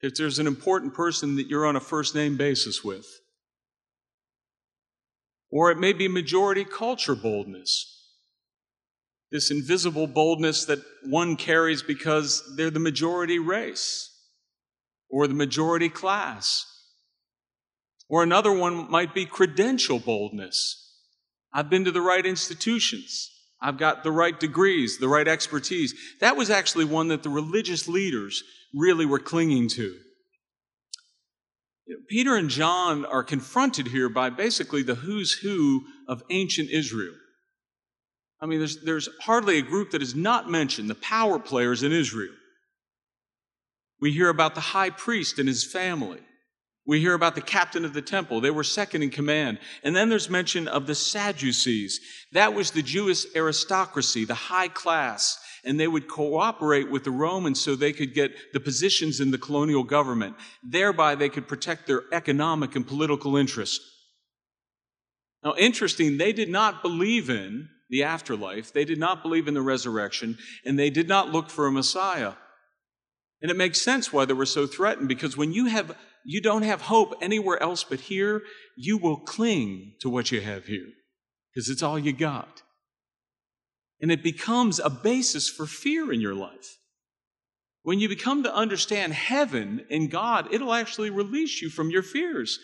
If 0.00 0.14
there's 0.14 0.38
an 0.38 0.46
important 0.46 0.94
person 0.94 1.34
that 1.36 1.48
you're 1.48 1.66
on 1.66 1.74
a 1.76 1.80
first 1.80 2.14
name 2.14 2.36
basis 2.36 2.84
with. 2.84 3.06
Or 5.56 5.70
it 5.70 5.78
may 5.78 5.94
be 5.94 6.06
majority 6.06 6.66
culture 6.66 7.14
boldness. 7.14 8.12
This 9.32 9.50
invisible 9.50 10.06
boldness 10.06 10.66
that 10.66 10.80
one 11.02 11.34
carries 11.36 11.82
because 11.82 12.42
they're 12.58 12.68
the 12.68 12.78
majority 12.78 13.38
race 13.38 14.14
or 15.08 15.26
the 15.26 15.32
majority 15.32 15.88
class. 15.88 16.66
Or 18.06 18.22
another 18.22 18.52
one 18.52 18.90
might 18.90 19.14
be 19.14 19.24
credential 19.24 19.98
boldness. 19.98 20.92
I've 21.54 21.70
been 21.70 21.86
to 21.86 21.90
the 21.90 22.02
right 22.02 22.26
institutions. 22.26 23.30
I've 23.58 23.78
got 23.78 24.04
the 24.04 24.12
right 24.12 24.38
degrees, 24.38 24.98
the 24.98 25.08
right 25.08 25.26
expertise. 25.26 25.94
That 26.20 26.36
was 26.36 26.50
actually 26.50 26.84
one 26.84 27.08
that 27.08 27.22
the 27.22 27.30
religious 27.30 27.88
leaders 27.88 28.42
really 28.74 29.06
were 29.06 29.18
clinging 29.18 29.70
to. 29.70 29.96
Peter 32.08 32.34
and 32.34 32.50
John 32.50 33.04
are 33.04 33.22
confronted 33.22 33.88
here 33.88 34.08
by 34.08 34.30
basically 34.30 34.82
the 34.82 34.96
who's 34.96 35.32
who 35.32 35.84
of 36.08 36.22
ancient 36.30 36.70
Israel. 36.70 37.14
I 38.40 38.46
mean, 38.46 38.58
there's, 38.58 38.82
there's 38.82 39.08
hardly 39.22 39.58
a 39.58 39.62
group 39.62 39.92
that 39.92 40.02
is 40.02 40.14
not 40.14 40.50
mentioned, 40.50 40.90
the 40.90 40.96
power 40.96 41.38
players 41.38 41.82
in 41.82 41.92
Israel. 41.92 42.34
We 44.00 44.12
hear 44.12 44.28
about 44.28 44.54
the 44.54 44.60
high 44.60 44.90
priest 44.90 45.38
and 45.38 45.48
his 45.48 45.64
family. 45.64 46.20
We 46.86 47.00
hear 47.00 47.14
about 47.14 47.34
the 47.34 47.40
captain 47.40 47.84
of 47.84 47.94
the 47.94 48.02
temple. 48.02 48.40
They 48.40 48.50
were 48.50 48.62
second 48.62 49.02
in 49.02 49.10
command. 49.10 49.58
And 49.82 49.96
then 49.96 50.08
there's 50.08 50.30
mention 50.30 50.68
of 50.68 50.86
the 50.86 50.94
Sadducees. 50.94 52.00
That 52.32 52.54
was 52.54 52.70
the 52.70 52.82
Jewish 52.82 53.26
aristocracy, 53.34 54.24
the 54.24 54.34
high 54.34 54.68
class. 54.68 55.38
And 55.66 55.78
they 55.78 55.88
would 55.88 56.08
cooperate 56.08 56.90
with 56.90 57.04
the 57.04 57.10
Romans 57.10 57.60
so 57.60 57.74
they 57.74 57.92
could 57.92 58.14
get 58.14 58.32
the 58.52 58.60
positions 58.60 59.20
in 59.20 59.32
the 59.32 59.38
colonial 59.38 59.82
government. 59.82 60.36
Thereby, 60.62 61.16
they 61.16 61.28
could 61.28 61.48
protect 61.48 61.86
their 61.86 62.04
economic 62.12 62.76
and 62.76 62.86
political 62.86 63.36
interests. 63.36 63.84
Now, 65.44 65.54
interesting, 65.58 66.16
they 66.16 66.32
did 66.32 66.48
not 66.48 66.82
believe 66.82 67.28
in 67.28 67.68
the 67.90 68.04
afterlife. 68.04 68.72
They 68.72 68.84
did 68.84 68.98
not 68.98 69.22
believe 69.22 69.48
in 69.48 69.54
the 69.54 69.62
resurrection, 69.62 70.38
and 70.64 70.78
they 70.78 70.90
did 70.90 71.08
not 71.08 71.30
look 71.30 71.50
for 71.50 71.66
a 71.66 71.72
Messiah. 71.72 72.32
And 73.42 73.50
it 73.50 73.56
makes 73.56 73.80
sense 73.80 74.12
why 74.12 74.24
they 74.24 74.32
were 74.32 74.46
so 74.46 74.66
threatened 74.66 75.08
because 75.08 75.36
when 75.36 75.52
you 75.52 75.66
have 75.66 75.96
you 76.24 76.40
don't 76.40 76.62
have 76.62 76.82
hope 76.82 77.14
anywhere 77.22 77.62
else 77.62 77.84
but 77.84 78.00
here, 78.00 78.42
you 78.76 78.98
will 78.98 79.18
cling 79.18 79.94
to 80.00 80.10
what 80.10 80.32
you 80.32 80.40
have 80.40 80.66
here 80.66 80.88
because 81.54 81.68
it's 81.68 81.82
all 81.82 81.98
you 81.98 82.12
got. 82.12 82.62
And 84.06 84.12
it 84.12 84.22
becomes 84.22 84.78
a 84.78 84.88
basis 84.88 85.48
for 85.48 85.66
fear 85.66 86.12
in 86.12 86.20
your 86.20 86.32
life. 86.32 86.78
When 87.82 87.98
you 87.98 88.08
become 88.08 88.44
to 88.44 88.54
understand 88.54 89.12
heaven 89.12 89.84
and 89.90 90.08
God, 90.08 90.54
it'll 90.54 90.72
actually 90.72 91.10
release 91.10 91.60
you 91.60 91.70
from 91.70 91.90
your 91.90 92.04
fears 92.04 92.60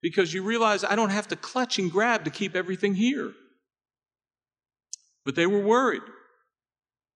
because 0.00 0.32
you 0.32 0.44
realize 0.44 0.84
I 0.84 0.94
don't 0.94 1.10
have 1.10 1.26
to 1.26 1.34
clutch 1.34 1.80
and 1.80 1.90
grab 1.90 2.24
to 2.24 2.30
keep 2.30 2.54
everything 2.54 2.94
here. 2.94 3.32
But 5.24 5.34
they 5.34 5.48
were 5.48 5.58
worried. 5.58 6.02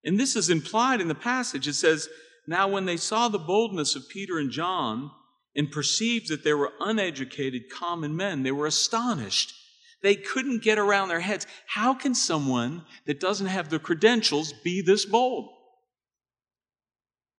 And 0.04 0.18
this 0.18 0.34
is 0.34 0.50
implied 0.50 1.00
in 1.00 1.06
the 1.06 1.14
passage. 1.14 1.68
It 1.68 1.74
says, 1.74 2.08
Now 2.48 2.66
when 2.66 2.86
they 2.86 2.96
saw 2.96 3.28
the 3.28 3.38
boldness 3.38 3.94
of 3.94 4.08
Peter 4.08 4.36
and 4.36 4.50
John, 4.50 5.12
and 5.54 5.70
perceived 5.70 6.28
that 6.28 6.42
they 6.42 6.54
were 6.54 6.72
uneducated 6.80 7.70
common 7.70 8.16
men. 8.16 8.42
They 8.42 8.50
were 8.50 8.66
astonished. 8.66 9.54
They 10.02 10.14
couldn't 10.14 10.62
get 10.62 10.78
around 10.78 11.08
their 11.08 11.20
heads. 11.20 11.46
How 11.66 11.94
can 11.94 12.14
someone 12.14 12.84
that 13.06 13.20
doesn't 13.20 13.46
have 13.46 13.68
the 13.68 13.78
credentials 13.78 14.52
be 14.52 14.80
this 14.80 15.04
bold? 15.04 15.50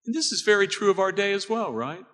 And 0.06 0.16
this 0.16 0.32
is 0.32 0.42
very 0.42 0.68
true 0.68 0.90
of 0.90 1.00
our 1.00 1.12
day 1.12 1.34
as 1.34 1.50
well, 1.50 1.72
right? 1.72 2.06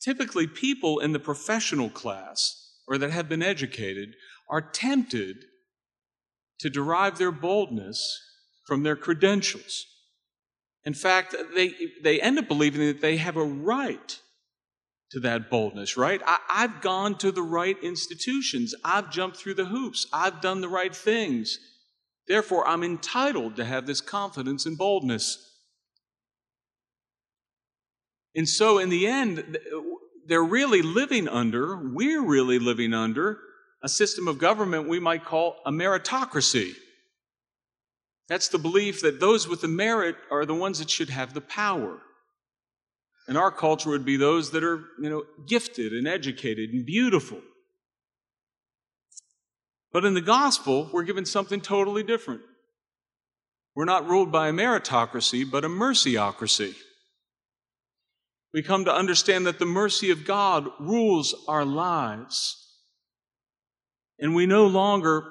Typically, 0.00 0.46
people 0.46 1.00
in 1.00 1.12
the 1.12 1.18
professional 1.18 1.90
class 1.90 2.72
or 2.86 2.98
that 2.98 3.10
have 3.10 3.28
been 3.28 3.42
educated 3.42 4.14
are 4.48 4.60
tempted 4.60 5.36
to 6.60 6.70
derive 6.70 7.18
their 7.18 7.32
boldness 7.32 8.20
from 8.66 8.82
their 8.82 8.96
credentials. 8.96 9.86
In 10.84 10.94
fact, 10.94 11.34
they, 11.54 11.74
they 12.02 12.20
end 12.20 12.38
up 12.38 12.48
believing 12.48 12.86
that 12.86 13.00
they 13.00 13.16
have 13.16 13.36
a 13.36 13.44
right 13.44 14.20
to 15.10 15.20
that 15.20 15.48
boldness, 15.50 15.96
right? 15.96 16.20
I, 16.26 16.38
have 16.48 16.80
gone 16.80 17.16
to 17.18 17.32
the 17.32 17.42
right 17.42 17.76
institutions. 17.82 18.74
I've 18.84 19.10
jumped 19.10 19.38
through 19.38 19.54
the 19.54 19.64
hoops. 19.64 20.06
I've 20.12 20.40
done 20.40 20.60
the 20.60 20.68
right 20.68 20.94
things. 20.94 21.58
Therefore, 22.26 22.68
I'm 22.68 22.84
entitled 22.84 23.56
to 23.56 23.64
have 23.64 23.86
this 23.86 24.02
confidence 24.02 24.66
and 24.66 24.76
boldness. 24.76 25.44
And 28.34 28.46
so, 28.46 28.78
in 28.78 28.90
the 28.90 29.06
end, 29.06 29.58
they're 30.26 30.44
really 30.44 30.82
living 30.82 31.26
under, 31.26 31.76
we're 31.76 32.22
really 32.22 32.58
living 32.58 32.92
under, 32.92 33.38
a 33.82 33.88
system 33.88 34.28
of 34.28 34.38
government 34.38 34.88
we 34.88 35.00
might 35.00 35.24
call 35.24 35.56
a 35.64 35.70
meritocracy. 35.70 36.74
That's 38.28 38.48
the 38.48 38.58
belief 38.58 39.00
that 39.00 39.20
those 39.20 39.48
with 39.48 39.62
the 39.62 39.68
merit 39.68 40.16
are 40.30 40.44
the 40.44 40.54
ones 40.54 40.80
that 40.80 40.90
should 40.90 41.08
have 41.08 41.32
the 41.32 41.40
power. 41.40 42.00
In 43.28 43.36
our 43.36 43.50
culture 43.50 43.90
would 43.90 44.06
be 44.06 44.16
those 44.16 44.50
that 44.52 44.64
are, 44.64 44.84
you 44.98 45.10
know, 45.10 45.24
gifted 45.46 45.92
and 45.92 46.08
educated 46.08 46.70
and 46.70 46.86
beautiful. 46.86 47.40
But 49.92 50.06
in 50.06 50.14
the 50.14 50.22
gospel, 50.22 50.88
we're 50.92 51.04
given 51.04 51.26
something 51.26 51.60
totally 51.60 52.02
different. 52.02 52.40
We're 53.74 53.84
not 53.84 54.08
ruled 54.08 54.32
by 54.32 54.48
a 54.48 54.52
meritocracy, 54.52 55.48
but 55.48 55.64
a 55.64 55.68
mercyocracy. 55.68 56.74
We 58.54 58.62
come 58.62 58.86
to 58.86 58.94
understand 58.94 59.46
that 59.46 59.58
the 59.58 59.66
mercy 59.66 60.10
of 60.10 60.24
God 60.24 60.66
rules 60.80 61.34
our 61.46 61.66
lives. 61.66 62.56
And 64.18 64.34
we 64.34 64.46
no 64.46 64.66
longer 64.66 65.24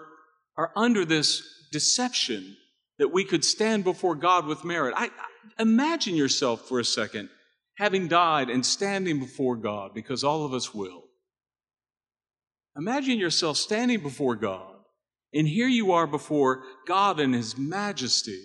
are 0.55 0.71
under 0.75 1.03
this 1.03 1.41
deception 1.71 2.57
that 2.99 3.11
we 3.11 3.23
could 3.23 3.43
stand 3.43 3.83
before 3.83 4.15
God 4.15 4.45
with 4.45 4.63
merit. 4.63 4.93
I, 4.95 5.09
imagine 5.59 6.15
yourself 6.15 6.67
for 6.67 6.79
a 6.79 6.85
second 6.85 7.29
having 7.77 8.07
died 8.07 8.50
and 8.50 8.65
standing 8.65 9.19
before 9.19 9.55
God, 9.55 9.93
because 9.93 10.24
all 10.24 10.46
of 10.46 10.53
us 10.53 10.74
will. 10.74 11.03
Imagine 12.75 13.17
yourself 13.17 13.57
standing 13.57 14.01
before 14.01 14.36
God, 14.36 14.74
and 15.34 15.48
here 15.48 15.67
you 15.67 15.91
are 15.91 16.07
before 16.07 16.63
God 16.88 17.19
in 17.19 17.34
His 17.34 17.57
majesty, 17.57 18.41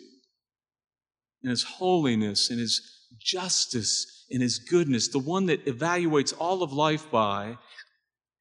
in 1.43 1.51
His 1.51 1.65
holiness, 1.65 2.51
in 2.51 2.59
His 2.59 3.07
justice, 3.19 4.27
in 4.31 4.41
His 4.41 4.59
goodness, 4.59 5.09
the 5.09 5.19
one 5.19 5.47
that 5.47 5.67
evaluates 5.67 6.35
all 6.39 6.63
of 6.63 6.73
life 6.73 7.11
by 7.11 7.59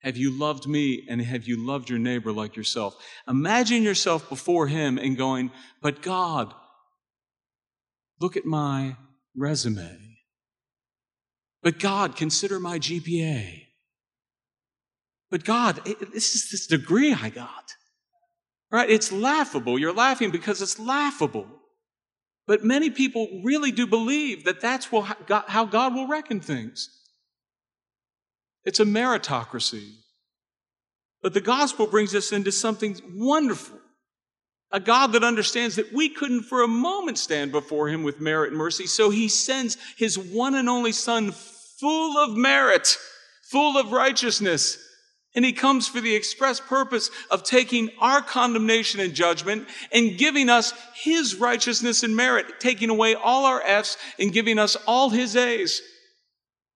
have 0.04 0.18
you 0.18 0.38
loved 0.38 0.68
me 0.68 1.06
and 1.08 1.22
have 1.22 1.48
you 1.48 1.64
loved 1.64 1.90
your 1.90 2.00
neighbor 2.00 2.32
like 2.32 2.56
yourself? 2.56 2.96
Imagine 3.28 3.84
yourself 3.84 4.28
before 4.30 4.68
Him 4.68 4.98
and 4.98 5.16
going, 5.16 5.52
But 5.82 6.02
God, 6.02 6.54
look 8.20 8.36
at 8.36 8.46
my 8.46 8.98
resume. 9.36 10.11
But 11.64 11.80
God, 11.80 12.16
consider 12.16 12.60
my 12.60 12.80
GPA. 12.80 13.68
But 15.30 15.44
God, 15.44 15.82
this 16.14 16.36
is 16.36 16.50
this 16.52 16.68
degree 16.68 17.14
I 17.14 17.30
got. 17.30 17.74
Right? 18.72 18.90
It's 18.90 19.12
laughable. 19.12 19.78
You're 19.78 19.94
laughing 19.94 20.32
because 20.32 20.62
it's 20.62 20.80
laughable. 20.80 21.48
But 22.48 22.64
many 22.64 22.90
people 22.90 23.42
really 23.44 23.72
do 23.72 23.86
believe 23.86 24.46
that 24.46 24.60
that's 24.60 24.88
how 24.88 25.66
God 25.66 25.94
will 25.94 26.08
reckon 26.08 26.40
things. 26.40 26.90
It's 28.66 28.80
a 28.80 28.86
meritocracy. 28.86 29.90
But 31.22 31.34
the 31.34 31.42
gospel 31.42 31.86
brings 31.86 32.16
us 32.16 32.32
into 32.32 32.52
something 32.52 32.98
wonderful. 33.14 33.78
A 34.72 34.80
God 34.80 35.12
that 35.14 35.24
understands 35.24 35.76
that 35.76 35.92
we 35.94 36.10
couldn't 36.10 36.44
for 36.44 36.64
a 36.64 36.68
moment 36.68 37.18
stand 37.18 37.52
before 37.52 37.90
him 37.90 38.04
with 38.04 38.22
merit 38.22 38.50
and 38.50 38.58
mercy, 38.58 38.88
so 38.88 39.10
he 39.10 39.28
sends 39.28 39.78
his 39.98 40.18
one 40.18 40.56
and 40.56 40.70
only 40.70 40.94
son 40.94 41.32
full 41.82 42.18
of 42.18 42.38
merit, 42.38 42.96
full 43.50 43.78
of 43.78 43.92
righteousness. 43.92 44.78
And 45.36 45.44
he 45.44 45.54
comes 45.54 45.88
for 45.88 46.02
the 46.02 46.16
express 46.16 46.60
purpose 46.60 47.10
of 47.30 47.44
taking 47.44 47.90
our 48.00 48.22
condemnation 48.22 49.00
and 49.00 49.14
judgment 49.14 49.68
and 49.92 50.18
giving 50.18 50.50
us 50.50 50.74
his 50.94 51.36
righteousness 51.36 52.04
and 52.04 52.16
merit, 52.16 52.60
taking 52.60 52.90
away 52.90 53.16
all 53.16 53.46
our 53.46 53.62
F's 53.62 53.98
and 54.20 54.32
giving 54.32 54.60
us 54.60 54.76
all 54.88 55.10
his 55.10 55.36
A's. 55.36 55.82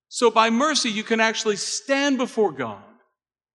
So 0.08 0.32
by 0.32 0.50
mercy, 0.50 0.90
you 0.90 1.04
can 1.04 1.20
actually 1.20 1.58
stand 1.58 2.18
before 2.18 2.54
God 2.54 2.82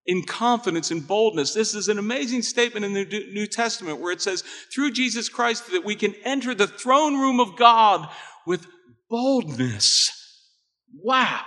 in 0.05 0.23
confidence 0.23 0.91
and 0.91 1.07
boldness. 1.07 1.55
This 1.55 1.75
is 1.75 1.89
an 1.89 1.99
amazing 1.99 2.43
statement 2.43 2.85
in 2.85 2.93
the 2.93 3.07
New 3.33 3.47
Testament 3.47 4.01
where 4.01 4.13
it 4.13 4.21
says, 4.21 4.45
through 4.75 4.93
Jesus 4.93 5.31
Christ, 5.31 5.71
that 5.73 5.85
we 5.85 5.95
can 5.95 6.15
enter 6.25 6.55
the 6.55 6.67
throne 6.67 7.15
room 7.19 7.41
of 7.41 7.57
God 7.57 8.07
with 8.47 8.67
boldness. 9.09 10.20
Wow. 10.95 11.43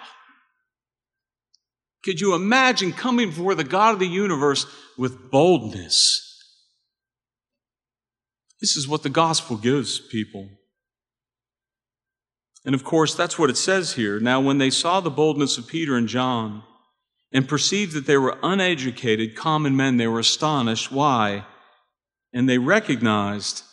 Could 2.04 2.20
you 2.20 2.36
imagine 2.36 2.92
coming 2.92 3.30
before 3.30 3.56
the 3.56 3.64
God 3.64 3.94
of 3.94 4.00
the 4.00 4.08
universe 4.08 4.66
with 4.98 5.32
boldness? 5.32 6.30
This 8.60 8.76
is 8.76 8.88
what 8.88 9.04
the 9.04 9.10
gospel 9.10 9.58
gives 9.58 10.00
people. 10.00 10.50
And 12.66 12.76
of 12.76 12.84
course, 12.84 13.14
that's 13.14 13.38
what 13.38 13.50
it 13.50 13.58
says 13.58 13.94
here. 13.94 14.20
Now, 14.20 14.40
when 14.40 14.58
they 14.58 14.70
saw 14.70 15.02
the 15.02 15.10
boldness 15.10 15.58
of 15.58 15.68
Peter 15.68 15.98
and 15.98 16.08
John 16.08 16.64
and 17.32 17.48
perceived 17.48 17.94
that 17.94 18.06
they 18.06 18.18
were 18.18 18.38
uneducated, 18.42 19.36
common 19.36 19.76
men, 19.76 19.98
they 19.98 20.08
were 20.08 20.20
astonished. 20.20 20.92
Why? 20.92 21.46
And 22.32 22.48
they 22.48 22.58
recognized 22.58 23.64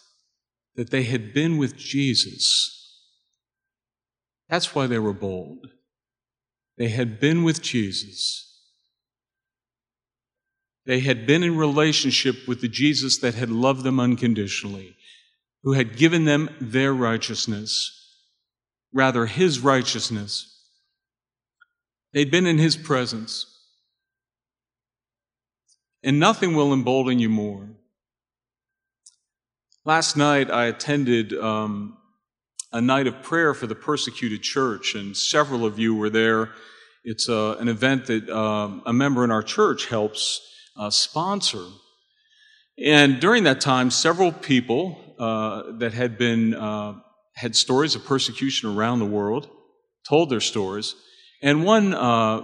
that 0.74 0.90
they 0.90 1.04
had 1.04 1.32
been 1.32 1.56
with 1.56 1.76
Jesus. 1.76 2.79
That's 4.50 4.74
why 4.74 4.88
they 4.88 4.98
were 4.98 5.12
bold. 5.12 5.68
They 6.76 6.88
had 6.88 7.20
been 7.20 7.44
with 7.44 7.62
Jesus. 7.62 8.46
They 10.86 11.00
had 11.00 11.24
been 11.26 11.44
in 11.44 11.56
relationship 11.56 12.48
with 12.48 12.60
the 12.60 12.68
Jesus 12.68 13.18
that 13.18 13.34
had 13.34 13.50
loved 13.50 13.84
them 13.84 14.00
unconditionally, 14.00 14.96
who 15.62 15.74
had 15.74 15.96
given 15.96 16.24
them 16.24 16.50
their 16.60 16.92
righteousness, 16.92 18.16
rather, 18.92 19.26
his 19.26 19.60
righteousness. 19.60 20.46
They'd 22.12 22.30
been 22.30 22.46
in 22.46 22.58
his 22.58 22.76
presence. 22.76 23.46
And 26.02 26.18
nothing 26.18 26.56
will 26.56 26.72
embolden 26.72 27.20
you 27.20 27.28
more. 27.28 27.68
Last 29.84 30.16
night, 30.16 30.50
I 30.50 30.64
attended 30.64 31.34
um, 31.34 31.98
a 32.72 32.80
night 32.80 33.06
of 33.06 33.22
prayer 33.22 33.52
for 33.52 33.66
the 33.66 33.74
persecuted 33.74 34.42
church, 34.42 34.94
and 34.94 35.16
several 35.16 35.64
of 35.64 35.78
you 35.78 35.94
were 35.94 36.10
there. 36.10 36.50
It's 37.02 37.28
uh, 37.28 37.56
an 37.58 37.68
event 37.68 38.06
that 38.06 38.28
uh, 38.28 38.80
a 38.86 38.92
member 38.92 39.24
in 39.24 39.30
our 39.30 39.42
church 39.42 39.86
helps 39.86 40.40
uh, 40.76 40.90
sponsor. 40.90 41.64
And 42.82 43.20
during 43.20 43.44
that 43.44 43.60
time, 43.60 43.90
several 43.90 44.32
people 44.32 45.16
uh, 45.18 45.72
that 45.78 45.92
had 45.92 46.16
been 46.16 46.54
uh, 46.54 46.94
had 47.34 47.56
stories 47.56 47.94
of 47.94 48.04
persecution 48.04 48.74
around 48.74 49.00
the 49.00 49.06
world 49.06 49.48
told 50.08 50.30
their 50.30 50.40
stories. 50.40 50.94
And 51.42 51.64
one 51.64 51.90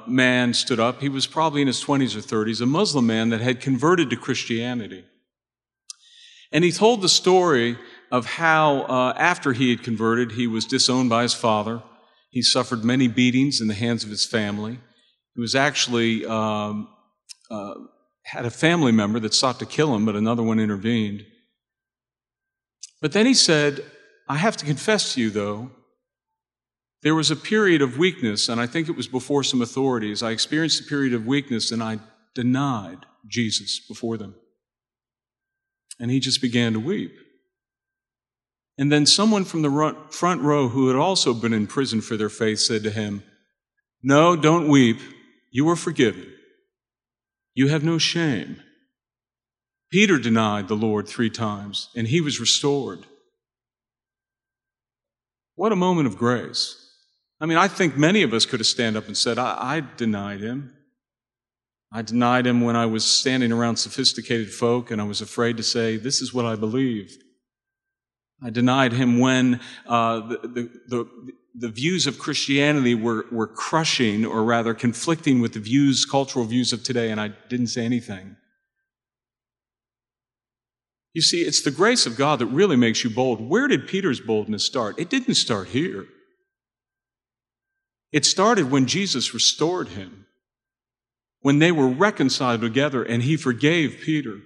man 0.06 0.54
stood 0.54 0.80
up. 0.80 1.02
He 1.02 1.10
was 1.10 1.26
probably 1.26 1.60
in 1.60 1.66
his 1.66 1.84
20s 1.84 2.16
or 2.16 2.20
30s, 2.20 2.62
a 2.62 2.66
Muslim 2.66 3.06
man 3.06 3.28
that 3.28 3.42
had 3.42 3.60
converted 3.60 4.08
to 4.08 4.16
Christianity. 4.16 5.04
And 6.50 6.64
he 6.64 6.72
told 6.72 7.02
the 7.02 7.08
story 7.08 7.76
of 8.10 8.26
how, 8.26 8.82
uh, 8.82 9.14
after 9.16 9.52
he 9.52 9.70
had 9.70 9.82
converted, 9.82 10.32
he 10.32 10.46
was 10.46 10.64
disowned 10.64 11.10
by 11.10 11.22
his 11.22 11.34
father. 11.34 11.82
He 12.30 12.42
suffered 12.42 12.84
many 12.84 13.08
beatings 13.08 13.60
in 13.60 13.68
the 13.68 13.74
hands 13.74 14.04
of 14.04 14.10
his 14.10 14.24
family. 14.24 14.78
He 15.34 15.40
was 15.40 15.54
actually 15.54 16.24
um, 16.26 16.88
uh, 17.50 17.74
had 18.24 18.44
a 18.44 18.50
family 18.50 18.92
member 18.92 19.20
that 19.20 19.34
sought 19.34 19.58
to 19.58 19.66
kill 19.66 19.94
him, 19.94 20.04
but 20.04 20.16
another 20.16 20.42
one 20.42 20.60
intervened. 20.60 21.24
But 23.00 23.12
then 23.12 23.26
he 23.26 23.34
said, 23.34 23.84
I 24.28 24.36
have 24.36 24.56
to 24.58 24.64
confess 24.64 25.14
to 25.14 25.20
you, 25.20 25.30
though, 25.30 25.70
there 27.02 27.14
was 27.14 27.30
a 27.30 27.36
period 27.36 27.82
of 27.82 27.98
weakness, 27.98 28.48
and 28.48 28.60
I 28.60 28.66
think 28.66 28.88
it 28.88 28.96
was 28.96 29.06
before 29.06 29.44
some 29.44 29.62
authorities. 29.62 30.22
I 30.22 30.32
experienced 30.32 30.80
a 30.80 30.84
period 30.84 31.14
of 31.14 31.26
weakness 31.26 31.70
and 31.70 31.82
I 31.82 32.00
denied 32.34 33.06
Jesus 33.28 33.80
before 33.80 34.16
them. 34.16 34.34
And 36.00 36.10
he 36.10 36.20
just 36.20 36.42
began 36.42 36.72
to 36.72 36.80
weep. 36.80 37.12
And 38.78 38.92
then 38.92 39.06
someone 39.06 39.44
from 39.44 39.62
the 39.62 39.96
front 40.10 40.42
row 40.42 40.68
who 40.68 40.88
had 40.88 40.96
also 40.96 41.32
been 41.32 41.52
in 41.52 41.66
prison 41.66 42.00
for 42.00 42.16
their 42.16 42.28
faith 42.28 42.60
said 42.60 42.82
to 42.82 42.90
him, 42.90 43.22
No, 44.02 44.36
don't 44.36 44.68
weep. 44.68 44.98
You 45.50 45.68
are 45.70 45.76
forgiven. 45.76 46.32
You 47.54 47.68
have 47.68 47.82
no 47.82 47.96
shame. 47.96 48.62
Peter 49.90 50.18
denied 50.18 50.68
the 50.68 50.74
Lord 50.74 51.08
three 51.08 51.30
times, 51.30 51.88
and 51.96 52.08
he 52.08 52.20
was 52.20 52.40
restored. 52.40 53.06
What 55.54 55.72
a 55.72 55.76
moment 55.76 56.06
of 56.06 56.18
grace. 56.18 56.82
I 57.40 57.46
mean, 57.46 57.56
I 57.56 57.68
think 57.68 57.96
many 57.96 58.22
of 58.22 58.34
us 58.34 58.44
could 58.44 58.60
have 58.60 58.66
stand 58.66 58.96
up 58.96 59.06
and 59.06 59.16
said, 59.16 59.38
I, 59.38 59.56
I 59.58 59.82
denied 59.96 60.40
him. 60.40 60.74
I 61.92 62.02
denied 62.02 62.46
him 62.46 62.60
when 62.60 62.76
I 62.76 62.84
was 62.84 63.06
standing 63.06 63.52
around 63.52 63.76
sophisticated 63.76 64.52
folk 64.52 64.90
and 64.90 65.00
I 65.00 65.04
was 65.04 65.22
afraid 65.22 65.56
to 65.56 65.62
say, 65.62 65.96
This 65.96 66.20
is 66.20 66.34
what 66.34 66.44
I 66.44 66.56
believe. 66.56 67.16
I 68.42 68.50
denied 68.50 68.92
him 68.92 69.18
when 69.18 69.60
uh, 69.86 70.20
the, 70.20 70.38
the, 70.42 70.70
the, 70.88 71.32
the, 71.54 71.68
views 71.68 72.06
of 72.06 72.18
Christianity 72.18 72.94
were, 72.94 73.24
were 73.32 73.46
crushing, 73.46 74.26
or 74.26 74.44
rather 74.44 74.74
conflicting 74.74 75.40
with 75.40 75.54
the 75.54 75.60
views, 75.60 76.04
cultural 76.04 76.44
views 76.44 76.72
of 76.72 76.82
today, 76.82 77.10
and 77.10 77.20
I 77.20 77.28
didn't 77.48 77.68
say 77.68 77.84
anything. 77.84 78.36
You 81.14 81.22
see, 81.22 81.40
it's 81.40 81.62
the 81.62 81.70
grace 81.70 82.04
of 82.04 82.18
God 82.18 82.40
that 82.40 82.46
really 82.46 82.76
makes 82.76 83.02
you 83.02 83.08
bold. 83.08 83.40
Where 83.40 83.68
did 83.68 83.88
Peter's 83.88 84.20
boldness 84.20 84.64
start? 84.64 84.98
It 84.98 85.08
didn't 85.08 85.36
start 85.36 85.68
here. 85.68 86.04
It 88.12 88.26
started 88.26 88.70
when 88.70 88.86
Jesus 88.86 89.32
restored 89.32 89.88
him, 89.88 90.26
when 91.40 91.58
they 91.58 91.72
were 91.72 91.88
reconciled 91.88 92.60
together 92.60 93.02
and 93.02 93.22
he 93.22 93.38
forgave 93.38 94.00
Peter. 94.02 94.40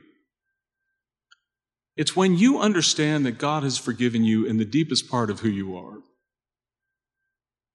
It's 2.01 2.17
when 2.17 2.39
you 2.39 2.59
understand 2.59 3.27
that 3.27 3.37
God 3.37 3.63
has 3.63 3.77
forgiven 3.77 4.25
you 4.25 4.47
in 4.47 4.57
the 4.57 4.65
deepest 4.65 5.11
part 5.11 5.29
of 5.29 5.41
who 5.41 5.51
you 5.51 5.77
are. 5.77 5.99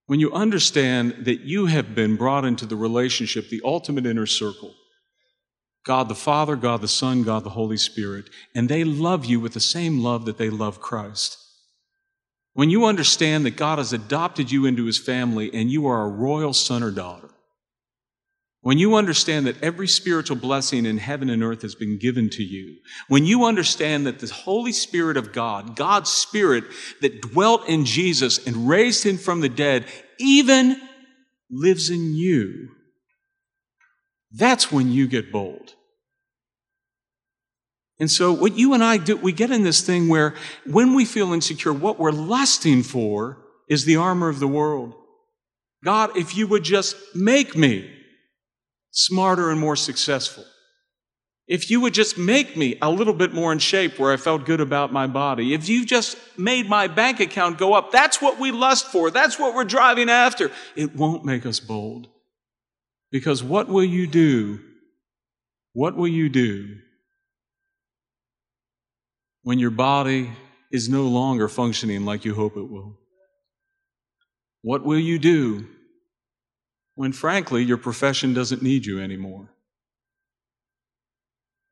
When 0.08 0.20
you 0.20 0.34
understand 0.34 1.26
that 1.26 1.42
you 1.42 1.68
have 1.68 1.94
been 1.94 2.16
brought 2.16 2.44
into 2.44 2.66
the 2.66 2.76
relationship, 2.76 3.50
the 3.50 3.62
ultimate 3.64 4.08
inner 4.08 4.26
circle, 4.26 4.74
God 5.86 6.10
the 6.10 6.16
Father, 6.16 6.56
God 6.56 6.82
the 6.82 6.88
Son, 6.88 7.22
God 7.22 7.44
the 7.44 7.52
Holy 7.52 7.78
Spirit, 7.78 8.32
and 8.56 8.68
they 8.68 8.84
love 8.84 9.26
you 9.26 9.40
with 9.40 9.54
the 9.54 9.60
same 9.60 10.00
love 10.00 10.26
that 10.26 10.40
they 10.40 10.50
love 10.50 10.82
Christ. 10.82 11.38
When 12.54 12.72
you 12.72 12.86
understand 12.86 13.46
that 13.46 13.58
God 13.58 13.78
has 13.78 13.94
adopted 13.94 14.52
you 14.52 14.66
into 14.66 14.86
his 14.86 14.98
family 14.98 15.54
and 15.54 15.70
you 15.70 15.86
are 15.86 16.04
a 16.04 16.10
royal 16.10 16.54
son 16.54 16.82
or 16.82 16.90
daughter, 16.90 17.30
when 18.66 18.80
you 18.80 18.96
understand 18.96 19.46
that 19.46 19.62
every 19.62 19.88
spiritual 19.88 20.36
blessing 20.36 20.88
in 20.88 20.98
heaven 20.98 21.30
and 21.30 21.44
earth 21.44 21.62
has 21.62 21.76
been 21.76 22.00
given 22.00 22.32
to 22.32 22.42
you, 22.42 22.78
when 23.08 23.24
you 23.24 23.46
understand 23.46 24.08
that 24.08 24.18
the 24.18 24.34
Holy 24.34 24.72
Spirit 24.72 25.18
of 25.18 25.32
God, 25.32 25.76
God's 25.76 26.10
Spirit 26.10 26.64
that 27.00 27.22
dwelt 27.22 27.70
in 27.70 27.86
Jesus 27.86 28.44
and 28.48 28.68
raised 28.68 29.06
him 29.06 29.20
from 29.20 29.42
the 29.42 29.50
dead, 29.50 29.86
even 30.18 30.82
lives 31.52 31.92
in 31.92 32.16
you, 32.16 32.70
that's 34.32 34.72
when 34.72 34.92
you 34.92 35.08
get 35.08 35.32
bold. 35.32 35.76
And 38.00 38.10
so, 38.10 38.34
what 38.34 38.58
you 38.58 38.74
and 38.74 38.84
I 38.84 38.98
do, 38.98 39.16
we 39.16 39.32
get 39.32 39.52
in 39.52 39.62
this 39.62 39.82
thing 39.82 40.10
where 40.10 40.34
when 40.66 40.96
we 40.96 41.06
feel 41.06 41.34
insecure, 41.34 41.72
what 41.72 42.00
we're 42.00 42.10
lusting 42.10 42.82
for 42.82 43.38
is 43.70 43.86
the 43.86 43.98
armor 43.98 44.28
of 44.28 44.40
the 44.40 44.48
world. 44.48 44.96
God, 45.84 46.18
if 46.18 46.36
you 46.36 46.48
would 46.48 46.64
just 46.64 46.96
make 47.14 47.56
me 47.56 47.92
smarter 48.96 49.52
and 49.52 49.60
more 49.60 49.76
successful. 49.76 50.46
If 51.48 51.70
you 51.70 51.82
would 51.82 51.94
just 51.94 52.18
make 52.18 52.58
me 52.58 52.78
a 52.82 52.90
little 52.90 53.14
bit 53.14 53.32
more 53.32 53.52
in 53.52 53.60
shape 53.60 54.00
where 54.00 54.12
I 54.12 54.18
felt 54.18 54.46
good 54.46 54.62
about 54.62 54.92
my 54.92 55.06
body. 55.06 55.54
If 55.54 55.70
you 55.70 55.86
just 55.86 56.18
made 56.40 56.68
my 56.68 56.88
bank 56.88 57.20
account 57.20 57.60
go 57.60 57.74
up, 57.74 57.92
that's 57.92 58.20
what 58.20 58.40
we 58.40 58.50
lust 58.50 58.88
for. 58.88 59.12
That's 59.12 59.38
what 59.38 59.54
we're 59.54 59.64
driving 59.64 60.10
after. 60.10 60.50
It 60.76 60.96
won't 60.96 61.24
make 61.24 61.46
us 61.46 61.60
bold. 61.60 62.08
Because 63.12 63.44
what 63.44 63.68
will 63.68 63.84
you 63.84 64.08
do? 64.08 64.60
What 65.74 65.96
will 65.96 66.08
you 66.08 66.30
do 66.30 66.78
when 69.44 69.60
your 69.60 69.72
body 69.72 70.32
is 70.72 70.90
no 70.90 71.04
longer 71.04 71.48
functioning 71.48 72.06
like 72.06 72.26
you 72.26 72.34
hope 72.34 72.58
it 72.58 72.70
will? 72.72 72.98
What 74.64 74.84
will 74.84 75.00
you 75.00 75.20
do 75.20 75.68
when, 76.96 77.12
frankly, 77.12 77.64
your 77.64 77.78
profession 77.78 78.34
doesn't 78.34 78.64
need 78.64 78.86
you 78.86 79.00
anymore? 79.00 79.52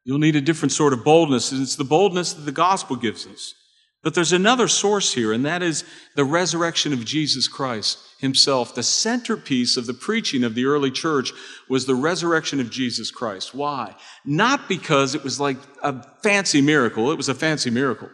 You'll 0.05 0.19
need 0.19 0.35
a 0.35 0.41
different 0.41 0.73
sort 0.73 0.93
of 0.93 1.03
boldness, 1.03 1.51
and 1.51 1.61
it's 1.61 1.77
the 1.77 1.83
boldness 1.83 2.33
that 2.33 2.41
the 2.41 2.51
gospel 2.51 2.95
gives 2.95 3.25
us. 3.25 3.55
But 4.03 4.15
there's 4.15 4.33
another 4.33 4.67
source 4.67 5.13
here, 5.13 5.31
and 5.31 5.45
that 5.45 5.63
is 5.63 5.85
the 6.17 6.25
resurrection 6.25 6.91
of 6.91 7.05
Jesus 7.05 7.47
Christ 7.47 7.99
himself. 8.19 8.75
The 8.75 8.83
centerpiece 8.83 9.77
of 9.77 9.85
the 9.85 9.93
preaching 9.93 10.43
of 10.43 10.55
the 10.55 10.65
early 10.65 10.91
church 10.91 11.31
was 11.69 11.85
the 11.85 11.95
resurrection 11.95 12.59
of 12.59 12.69
Jesus 12.69 13.11
Christ. 13.11 13.55
Why? 13.55 13.95
Not 14.25 14.67
because 14.67 15.15
it 15.15 15.23
was 15.23 15.39
like 15.39 15.57
a 15.81 16.03
fancy 16.21 16.61
miracle. 16.61 17.11
It 17.11 17.17
was 17.17 17.29
a 17.29 17.33
fancy 17.33 17.69
miracle. 17.69 18.09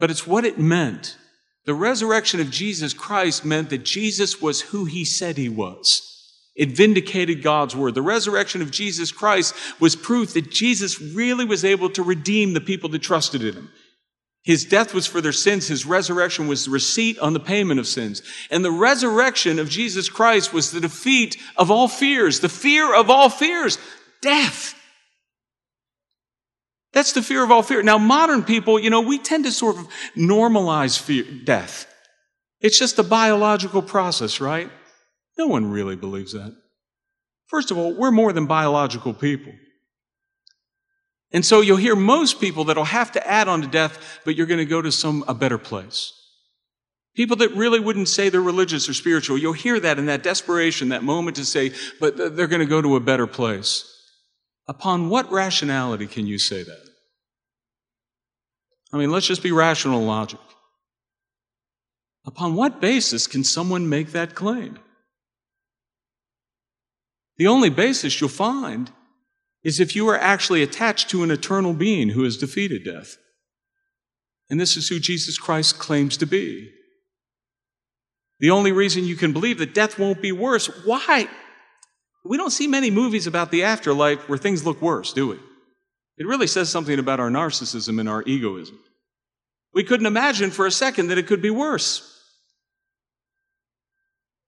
But 0.00 0.10
it's 0.10 0.26
what 0.26 0.46
it 0.46 0.58
meant. 0.58 1.18
The 1.66 1.74
resurrection 1.74 2.40
of 2.40 2.50
Jesus 2.50 2.94
Christ 2.94 3.44
meant 3.44 3.70
that 3.70 3.84
Jesus 3.84 4.40
was 4.40 4.60
who 4.60 4.84
he 4.84 5.04
said 5.04 5.36
he 5.36 5.48
was. 5.48 6.02
It 6.54 6.70
vindicated 6.70 7.42
God's 7.42 7.76
word. 7.76 7.94
The 7.94 8.02
resurrection 8.02 8.62
of 8.62 8.70
Jesus 8.70 9.12
Christ 9.12 9.54
was 9.78 9.94
proof 9.94 10.32
that 10.32 10.50
Jesus 10.50 11.00
really 11.00 11.44
was 11.44 11.64
able 11.64 11.90
to 11.90 12.02
redeem 12.02 12.54
the 12.54 12.60
people 12.60 12.88
that 12.90 13.02
trusted 13.02 13.42
in 13.44 13.54
him. 13.54 13.70
His 14.42 14.64
death 14.64 14.94
was 14.94 15.08
for 15.08 15.20
their 15.20 15.32
sins. 15.32 15.66
His 15.66 15.84
resurrection 15.84 16.46
was 16.46 16.64
the 16.64 16.70
receipt 16.70 17.18
on 17.18 17.32
the 17.32 17.40
payment 17.40 17.80
of 17.80 17.86
sins. 17.88 18.22
And 18.48 18.64
the 18.64 18.70
resurrection 18.70 19.58
of 19.58 19.68
Jesus 19.68 20.08
Christ 20.08 20.52
was 20.52 20.70
the 20.70 20.80
defeat 20.80 21.36
of 21.56 21.70
all 21.70 21.88
fears, 21.88 22.38
the 22.38 22.48
fear 22.48 22.94
of 22.94 23.10
all 23.10 23.28
fears, 23.28 23.76
death. 24.22 24.80
That's 26.96 27.12
the 27.12 27.20
fear 27.20 27.44
of 27.44 27.50
all 27.50 27.62
fear. 27.62 27.82
Now, 27.82 27.98
modern 27.98 28.42
people, 28.42 28.78
you 28.78 28.88
know, 28.88 29.02
we 29.02 29.18
tend 29.18 29.44
to 29.44 29.52
sort 29.52 29.76
of 29.76 29.86
normalize 30.16 30.98
fear, 30.98 31.24
death. 31.44 31.86
It's 32.62 32.78
just 32.78 32.98
a 32.98 33.02
biological 33.02 33.82
process, 33.82 34.40
right? 34.40 34.70
No 35.36 35.46
one 35.46 35.70
really 35.70 35.94
believes 35.94 36.32
that. 36.32 36.56
First 37.48 37.70
of 37.70 37.76
all, 37.76 37.92
we're 37.92 38.12
more 38.12 38.32
than 38.32 38.46
biological 38.46 39.12
people. 39.12 39.52
And 41.32 41.44
so 41.44 41.60
you'll 41.60 41.76
hear 41.76 41.94
most 41.94 42.40
people 42.40 42.64
that'll 42.64 42.84
have 42.84 43.12
to 43.12 43.28
add 43.28 43.46
on 43.46 43.60
to 43.60 43.68
death, 43.68 44.22
but 44.24 44.34
you're 44.34 44.46
going 44.46 44.56
to 44.56 44.64
go 44.64 44.80
to 44.80 44.90
some, 44.90 45.22
a 45.28 45.34
better 45.34 45.58
place. 45.58 46.14
People 47.14 47.36
that 47.36 47.50
really 47.50 47.78
wouldn't 47.78 48.08
say 48.08 48.30
they're 48.30 48.40
religious 48.40 48.88
or 48.88 48.94
spiritual, 48.94 49.36
you'll 49.36 49.52
hear 49.52 49.78
that 49.80 49.98
in 49.98 50.06
that 50.06 50.22
desperation, 50.22 50.88
that 50.88 51.04
moment 51.04 51.36
to 51.36 51.44
say, 51.44 51.72
but 52.00 52.16
they're 52.16 52.46
going 52.46 52.60
to 52.60 52.64
go 52.64 52.80
to 52.80 52.96
a 52.96 53.00
better 53.00 53.26
place. 53.26 53.84
Upon 54.66 55.10
what 55.10 55.30
rationality 55.30 56.06
can 56.06 56.26
you 56.26 56.38
say 56.38 56.62
that? 56.62 56.85
I 58.96 58.98
mean, 58.98 59.10
let's 59.10 59.26
just 59.26 59.42
be 59.42 59.52
rational 59.52 60.02
logic. 60.02 60.40
Upon 62.24 62.54
what 62.54 62.80
basis 62.80 63.26
can 63.26 63.44
someone 63.44 63.90
make 63.90 64.12
that 64.12 64.34
claim? 64.34 64.78
The 67.36 67.46
only 67.46 67.68
basis 67.68 68.18
you'll 68.18 68.30
find 68.30 68.90
is 69.62 69.80
if 69.80 69.94
you 69.94 70.08
are 70.08 70.16
actually 70.16 70.62
attached 70.62 71.10
to 71.10 71.22
an 71.22 71.30
eternal 71.30 71.74
being 71.74 72.08
who 72.08 72.24
has 72.24 72.38
defeated 72.38 72.86
death. 72.86 73.18
And 74.48 74.58
this 74.58 74.78
is 74.78 74.88
who 74.88 74.98
Jesus 74.98 75.36
Christ 75.36 75.78
claims 75.78 76.16
to 76.16 76.26
be. 76.26 76.70
The 78.40 78.50
only 78.50 78.72
reason 78.72 79.04
you 79.04 79.16
can 79.16 79.34
believe 79.34 79.58
that 79.58 79.74
death 79.74 79.98
won't 79.98 80.22
be 80.22 80.32
worse. 80.32 80.68
Why? 80.86 81.28
We 82.24 82.38
don't 82.38 82.48
see 82.48 82.66
many 82.66 82.90
movies 82.90 83.26
about 83.26 83.50
the 83.50 83.64
afterlife 83.64 84.26
where 84.26 84.38
things 84.38 84.64
look 84.64 84.80
worse, 84.80 85.12
do 85.12 85.28
we? 85.28 85.38
It 86.16 86.26
really 86.26 86.46
says 86.46 86.70
something 86.70 86.98
about 86.98 87.20
our 87.20 87.28
narcissism 87.28 88.00
and 88.00 88.08
our 88.08 88.22
egoism. 88.22 88.78
We 89.76 89.84
couldn't 89.84 90.06
imagine 90.06 90.52
for 90.52 90.64
a 90.64 90.70
second 90.70 91.08
that 91.08 91.18
it 91.18 91.26
could 91.26 91.42
be 91.42 91.50
worse. 91.50 92.18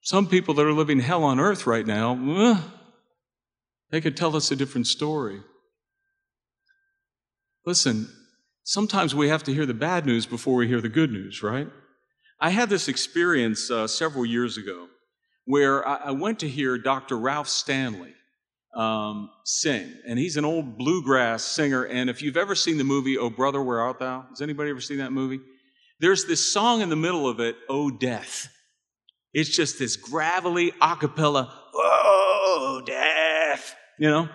Some 0.01 0.27
people 0.27 0.55
that 0.55 0.65
are 0.65 0.73
living 0.73 1.01
hell 1.01 1.23
on 1.23 1.39
earth 1.39 1.67
right 1.67 1.87
now, 1.87 2.65
they 3.91 4.01
could 4.01 4.17
tell 4.17 4.35
us 4.35 4.51
a 4.51 4.57
different 4.57 4.87
story. 4.87 5.43
Listen, 7.67 8.09
sometimes 8.65 9.15
we 9.15 9.29
have 9.29 9.45
to 9.45 9.53
hear 9.53 9.67
the 9.67 9.75
bad 9.75 10.07
news 10.07 10.25
before 10.25 10.55
we 10.55 10.67
hear 10.67 10.81
the 10.81 10.89
good 10.89 11.13
news, 11.13 11.43
right? 11.43 11.69
I 12.41 12.49
had 12.49 12.71
this 12.71 12.89
experience 12.89 13.71
uh, 13.71 13.87
several 13.87 14.25
years 14.25 14.57
ago 14.57 14.87
where 15.45 15.87
I, 15.87 15.97
I, 15.97 16.11
went 16.13 16.39
to 16.39 16.49
hear 16.49 16.79
Dr. 16.79 17.19
Ralph 17.19 17.49
Stanley 17.49 18.15
um, 18.79 19.31
sing, 19.45 19.93
and 20.07 20.19
he's 20.19 20.37
an 20.37 20.45
old 20.45 20.79
bluegrass 20.79 21.43
singer. 21.43 21.85
And 21.85 22.09
if 22.09 22.23
you've 22.23 22.37
ever 22.37 22.55
seen 22.55 22.79
the 22.79 22.85
movie 22.85 23.19
"Oh 23.19 23.29
Brother, 23.29 23.63
Where 23.63 23.81
Art 23.81 23.99
Thou," 23.99 24.27
has 24.31 24.41
anybody 24.41 24.71
ever 24.71 24.81
seen 24.81 24.99
that 24.99 25.13
movie? 25.13 25.41
There's 26.01 26.27
this 26.27 26.53
song 26.53 26.81
in 26.81 26.89
the 26.89 26.97
middle 26.97 27.29
of 27.29 27.41
it, 27.41 27.57
"Oh 27.69 27.91
Death." 27.91 28.49
It's 29.35 29.51
just 29.55 29.79
this 29.79 29.97
gravelly 29.97 30.73
acapella, 30.81 31.51
"Oh 31.75 32.83
Death," 32.87 33.75
you 33.99 34.09
know. 34.09 34.29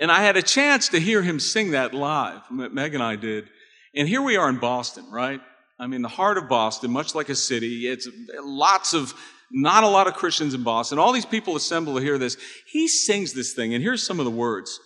And 0.00 0.12
I 0.12 0.22
had 0.22 0.36
a 0.36 0.42
chance 0.42 0.90
to 0.90 1.00
hear 1.00 1.22
him 1.22 1.40
sing 1.40 1.72
that 1.72 1.92
live. 1.92 2.42
Meg 2.50 2.94
and 2.94 3.02
I 3.02 3.16
did. 3.16 3.48
And 3.96 4.06
here 4.06 4.22
we 4.22 4.36
are 4.36 4.48
in 4.48 4.58
Boston, 4.58 5.10
right? 5.10 5.40
I 5.80 5.86
mean, 5.86 6.02
the 6.02 6.08
heart 6.08 6.38
of 6.38 6.48
Boston, 6.48 6.90
much 6.90 7.14
like 7.14 7.30
a 7.30 7.34
city. 7.34 7.88
It's 7.88 8.08
lots 8.44 8.94
of, 8.94 9.14
not 9.50 9.84
a 9.84 9.88
lot 9.88 10.06
of 10.06 10.14
Christians 10.14 10.54
in 10.54 10.62
Boston. 10.62 10.98
All 10.98 11.12
these 11.12 11.24
people 11.26 11.56
assemble 11.56 11.96
to 11.96 12.02
hear 12.02 12.18
this. 12.18 12.36
He 12.66 12.88
sings 12.88 13.32
this 13.32 13.52
thing, 13.52 13.74
and 13.74 13.82
here's 13.82 14.06
some 14.06 14.18
of 14.18 14.24
the 14.24 14.30
words. 14.30 14.78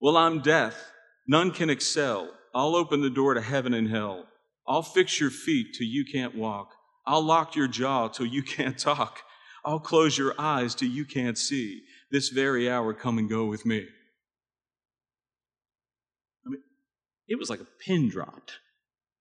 Well, 0.00 0.16
I'm 0.16 0.40
death. 0.40 0.92
None 1.26 1.52
can 1.52 1.70
excel. 1.70 2.30
I'll 2.54 2.76
open 2.76 3.00
the 3.00 3.10
door 3.10 3.34
to 3.34 3.40
heaven 3.40 3.72
and 3.72 3.88
hell. 3.88 4.26
I'll 4.66 4.82
fix 4.82 5.20
your 5.20 5.30
feet 5.30 5.74
till 5.76 5.86
you 5.86 6.04
can't 6.04 6.34
walk. 6.34 6.72
I'll 7.06 7.22
lock 7.22 7.56
your 7.56 7.68
jaw 7.68 8.08
till 8.08 8.26
you 8.26 8.42
can't 8.42 8.78
talk. 8.78 9.20
I'll 9.64 9.80
close 9.80 10.18
your 10.18 10.34
eyes 10.38 10.74
till 10.74 10.88
you 10.88 11.04
can't 11.04 11.38
see. 11.38 11.82
This 12.10 12.28
very 12.28 12.70
hour, 12.70 12.92
come 12.92 13.18
and 13.18 13.28
go 13.28 13.46
with 13.46 13.64
me. 13.64 13.86
I 16.46 16.50
mean, 16.50 16.62
it 17.28 17.38
was 17.38 17.48
like 17.48 17.60
a 17.60 17.66
pin 17.84 18.08
dropped. 18.08 18.58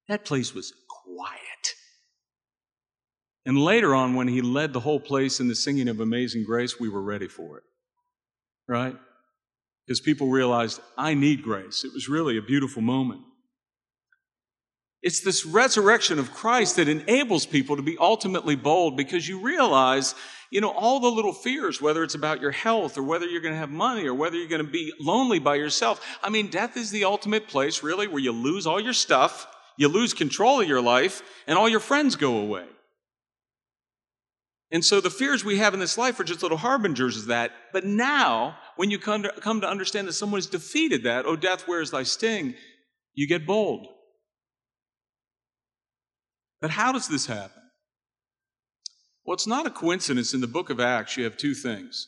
That 0.10 0.26
place 0.26 0.54
was 0.54 0.74
quiet. 1.06 1.51
And 3.46 3.58
later 3.58 3.96
on, 3.96 4.16
when 4.16 4.28
he 4.28 4.42
led 4.42 4.74
the 4.74 4.80
whole 4.80 5.00
place 5.00 5.40
in 5.40 5.48
the 5.48 5.56
singing 5.56 5.88
of 5.88 6.00
Amazing 6.00 6.44
Grace, 6.44 6.80
we 6.80 6.90
were 6.90 7.02
ready 7.02 7.28
for 7.28 7.58
it. 7.58 7.64
Right? 8.68 8.96
Because 9.86 10.00
people 10.00 10.30
realized, 10.30 10.80
I 10.98 11.16
need 11.16 11.42
grace. 11.42 11.84
It 11.84 11.94
was 11.94 12.08
really 12.08 12.38
a 12.38 12.42
beautiful 12.42 12.82
moment. 12.82 13.22
It's 15.02 15.22
this 15.22 15.46
resurrection 15.46 16.20
of 16.20 16.32
Christ 16.32 16.76
that 16.76 16.88
enables 16.88 17.48
people 17.48 17.76
to 17.76 17.82
be 17.82 17.98
ultimately 17.98 18.56
bold 18.56 18.96
because 18.96 19.28
you 19.28 19.42
realize, 19.42 20.14
you 20.52 20.62
know, 20.62 20.70
all 20.70 21.00
the 21.00 21.10
little 21.10 21.34
fears, 21.34 21.82
whether 21.82 22.04
it's 22.04 22.14
about 22.14 22.40
your 22.40 22.52
health 22.52 23.00
or 23.00 23.04
whether 23.04 23.26
you're 23.26 23.42
going 23.42 23.56
to 23.56 23.60
have 23.60 23.72
money 23.72 24.06
or 24.06 24.14
whether 24.14 24.38
you're 24.38 24.48
going 24.48 24.64
to 24.64 24.72
be 24.72 24.94
lonely 25.00 25.40
by 25.40 25.56
yourself. 25.56 26.06
I 26.22 26.30
mean, 26.30 26.52
death 26.52 26.78
is 26.78 26.92
the 26.92 27.06
ultimate 27.06 27.48
place, 27.48 27.82
really, 27.82 28.08
where 28.08 28.20
you 28.20 28.32
lose 28.32 28.68
all 28.68 28.80
your 28.80 28.94
stuff 28.94 29.48
you 29.78 29.88
lose 29.88 30.14
control 30.14 30.62
of 30.62 30.68
your 30.68 30.82
life, 30.82 31.24
and 31.48 31.58
all 31.58 31.68
your 31.68 31.80
friends 31.80 32.16
go 32.16 32.38
away. 32.38 32.66
And 34.72 34.86
so 34.86 35.02
the 35.02 35.10
fears 35.10 35.44
we 35.44 35.58
have 35.58 35.74
in 35.74 35.82
this 35.82 35.98
life 35.98 36.20
are 36.20 36.24
just 36.24 36.42
little 36.42 36.58
harbingers 36.58 37.18
of 37.18 37.26
that. 37.26 37.52
But 37.74 37.86
now, 37.86 38.56
when 38.78 38.90
you 38.90 39.00
come 39.00 39.24
to, 39.24 39.34
come 39.42 39.62
to 39.62 39.70
understand 39.70 40.08
that 40.08 40.14
someone 40.14 40.38
has 40.38 40.48
defeated 40.48 41.04
that, 41.04 41.26
oh, 41.26 41.36
death, 41.36 41.68
where 41.68 41.82
is 41.82 41.92
thy 41.92 42.04
sting? 42.04 42.56
You 43.14 43.28
get 43.28 43.46
bold. 43.46 43.88
But 46.62 46.72
how 46.72 46.94
does 46.94 47.08
this 47.10 47.26
happen? 47.26 47.62
Well, 49.26 49.34
it's 49.34 49.48
not 49.48 49.68
a 49.68 49.72
coincidence. 49.72 50.34
In 50.34 50.42
the 50.42 50.48
book 50.48 50.70
of 50.70 50.80
Acts, 50.80 51.18
you 51.18 51.26
have 51.26 51.36
two 51.36 51.54
things. 51.54 52.08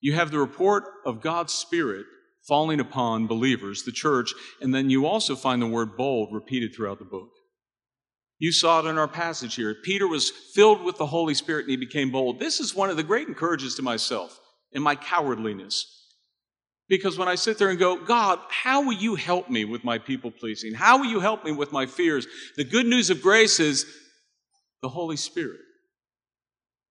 You 0.00 0.12
have 0.12 0.30
the 0.30 0.38
report 0.38 0.84
of 1.04 1.20
God's 1.20 1.52
Spirit 1.52 2.06
falling 2.46 2.78
upon 2.78 3.26
believers, 3.26 3.82
the 3.82 3.92
church, 3.92 4.34
and 4.60 4.74
then 4.74 4.90
you 4.90 5.06
also 5.06 5.34
find 5.34 5.60
the 5.60 5.66
word 5.66 5.96
bold 5.96 6.32
repeated 6.32 6.74
throughout 6.74 6.98
the 6.98 7.04
book. 7.04 7.30
You 8.38 8.52
saw 8.52 8.80
it 8.80 8.88
in 8.88 8.98
our 8.98 9.08
passage 9.08 9.54
here. 9.54 9.74
Peter 9.82 10.08
was 10.08 10.30
filled 10.30 10.82
with 10.82 10.96
the 10.98 11.06
Holy 11.06 11.34
Spirit 11.34 11.62
and 11.62 11.70
he 11.70 11.76
became 11.76 12.10
bold. 12.10 12.40
This 12.40 12.60
is 12.60 12.74
one 12.74 12.90
of 12.90 12.96
the 12.96 13.02
great 13.02 13.28
encouragements 13.28 13.76
to 13.76 13.82
myself 13.82 14.38
in 14.72 14.82
my 14.82 14.96
cowardliness. 14.96 15.86
Because 16.88 17.16
when 17.16 17.28
I 17.28 17.36
sit 17.36 17.58
there 17.58 17.70
and 17.70 17.78
go, 17.78 17.96
God, 18.04 18.38
how 18.50 18.84
will 18.84 18.92
you 18.92 19.14
help 19.14 19.48
me 19.48 19.64
with 19.64 19.84
my 19.84 19.98
people 19.98 20.30
pleasing? 20.30 20.74
How 20.74 20.98
will 20.98 21.06
you 21.06 21.20
help 21.20 21.44
me 21.44 21.52
with 21.52 21.72
my 21.72 21.86
fears? 21.86 22.26
The 22.56 22.64
good 22.64 22.86
news 22.86 23.08
of 23.08 23.22
grace 23.22 23.58
is 23.58 23.86
the 24.82 24.88
Holy 24.88 25.16
Spirit. 25.16 25.60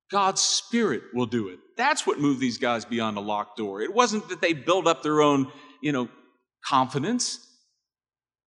God's 0.09 0.41
Spirit 0.41 1.03
will 1.13 1.25
do 1.25 1.49
it. 1.49 1.59
That's 1.77 2.07
what 2.07 2.19
moved 2.19 2.39
these 2.39 2.57
guys 2.57 2.85
beyond 2.85 3.17
a 3.17 3.21
locked 3.21 3.57
door. 3.57 3.81
It 3.81 3.93
wasn't 3.93 4.29
that 4.29 4.41
they 4.41 4.53
built 4.53 4.87
up 4.87 5.03
their 5.03 5.21
own, 5.21 5.51
you 5.81 5.91
know, 5.91 6.09
confidence. 6.65 7.39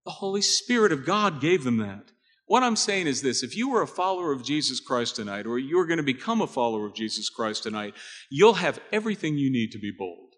The 0.04 0.12
Holy 0.12 0.42
Spirit 0.42 0.92
of 0.92 1.04
God 1.04 1.40
gave 1.40 1.62
them 1.62 1.78
that. 1.78 2.10
What 2.46 2.62
I'm 2.62 2.76
saying 2.76 3.08
is 3.08 3.22
this 3.22 3.42
if 3.42 3.56
you 3.56 3.74
are 3.74 3.82
a 3.82 3.88
follower 3.88 4.32
of 4.32 4.44
Jesus 4.44 4.80
Christ 4.80 5.16
tonight, 5.16 5.46
or 5.46 5.58
you're 5.58 5.86
going 5.86 5.98
to 5.98 6.04
become 6.04 6.40
a 6.40 6.46
follower 6.46 6.86
of 6.86 6.94
Jesus 6.94 7.28
Christ 7.28 7.64
tonight, 7.64 7.94
you'll 8.30 8.54
have 8.54 8.80
everything 8.92 9.36
you 9.36 9.50
need 9.50 9.72
to 9.72 9.78
be 9.78 9.92
bold 9.96 10.34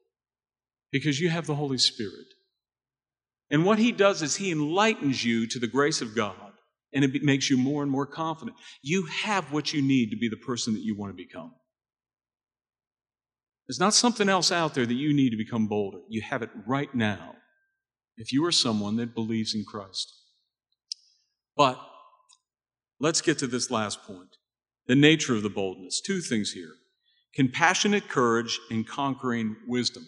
because 0.90 1.20
you 1.20 1.28
have 1.28 1.46
the 1.46 1.54
Holy 1.54 1.78
Spirit. 1.78 2.26
And 3.50 3.64
what 3.64 3.78
He 3.78 3.92
does 3.92 4.22
is 4.22 4.36
He 4.36 4.50
enlightens 4.50 5.24
you 5.24 5.46
to 5.48 5.58
the 5.58 5.66
grace 5.66 6.00
of 6.00 6.16
God 6.16 6.34
and 6.92 7.04
it 7.04 7.22
makes 7.22 7.50
you 7.50 7.58
more 7.58 7.82
and 7.82 7.92
more 7.92 8.06
confident. 8.06 8.56
You 8.82 9.04
have 9.06 9.52
what 9.52 9.74
you 9.74 9.82
need 9.82 10.10
to 10.10 10.16
be 10.16 10.28
the 10.28 10.36
person 10.36 10.72
that 10.74 10.82
you 10.82 10.96
want 10.96 11.12
to 11.12 11.22
become. 11.22 11.52
There's 13.66 13.80
not 13.80 13.92
something 13.92 14.30
else 14.30 14.50
out 14.50 14.72
there 14.72 14.86
that 14.86 14.94
you 14.94 15.12
need 15.12 15.30
to 15.30 15.36
become 15.36 15.66
bolder. 15.66 15.98
You 16.08 16.22
have 16.22 16.42
it 16.42 16.48
right 16.66 16.92
now 16.94 17.34
if 18.16 18.32
you 18.32 18.44
are 18.46 18.52
someone 18.52 18.96
that 18.96 19.14
believes 19.14 19.54
in 19.54 19.64
Christ. 19.66 20.10
But 21.54 21.78
let's 23.00 23.20
get 23.20 23.38
to 23.38 23.46
this 23.46 23.70
last 23.70 24.02
point 24.02 24.36
the 24.86 24.96
nature 24.96 25.34
of 25.34 25.42
the 25.42 25.50
boldness. 25.50 26.00
Two 26.00 26.20
things 26.20 26.52
here 26.52 26.72
compassionate 27.34 28.08
courage 28.08 28.58
and 28.70 28.86
conquering 28.86 29.56
wisdom. 29.66 30.04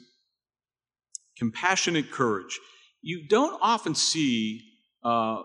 Compassionate 1.37 2.11
courage. 2.11 2.59
You 3.03 3.26
don't 3.29 3.59
often 3.62 3.94
see 3.94 4.62
uh, 5.05 5.42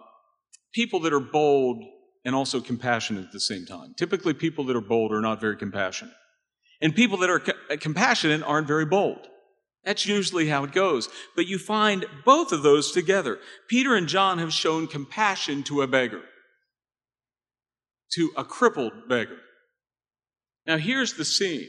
people 0.74 1.02
that 1.02 1.14
are 1.14 1.20
bold 1.20 1.84
and 2.26 2.34
also 2.34 2.60
compassionate 2.60 3.26
at 3.26 3.32
the 3.32 3.40
same 3.40 3.66
time. 3.66 3.94
Typically, 3.98 4.34
people 4.34 4.66
that 4.66 4.76
are 4.76 4.82
bold 4.82 5.12
are 5.12 5.22
not 5.22 5.40
very 5.40 5.56
compassionate. 5.56 6.16
And 6.82 6.96
people 6.96 7.18
that 7.20 7.30
are 7.30 7.40
co- 7.40 7.78
compassionate 7.80 8.42
aren't 8.44 8.68
very 8.68 8.86
bold. 8.86 9.28
That's 9.86 10.08
usually 10.08 10.48
how 10.48 10.64
it 10.64 10.72
goes. 10.72 11.08
But 11.36 11.48
you 11.48 11.60
find 11.60 12.06
both 12.26 12.52
of 12.52 12.64
those 12.64 12.92
together. 12.92 13.38
Peter 13.70 13.96
and 13.96 14.08
John 14.08 14.40
have 14.40 14.52
shown 14.52 14.88
compassion 14.88 15.64
to 15.64 15.84
a 15.84 15.88
beggar, 15.88 16.24
to 18.14 18.32
a 18.38 18.44
crippled 18.44 19.10
beggar. 19.10 19.38
Now, 20.66 20.78
here's 20.78 21.14
the 21.14 21.26
scene. 21.26 21.68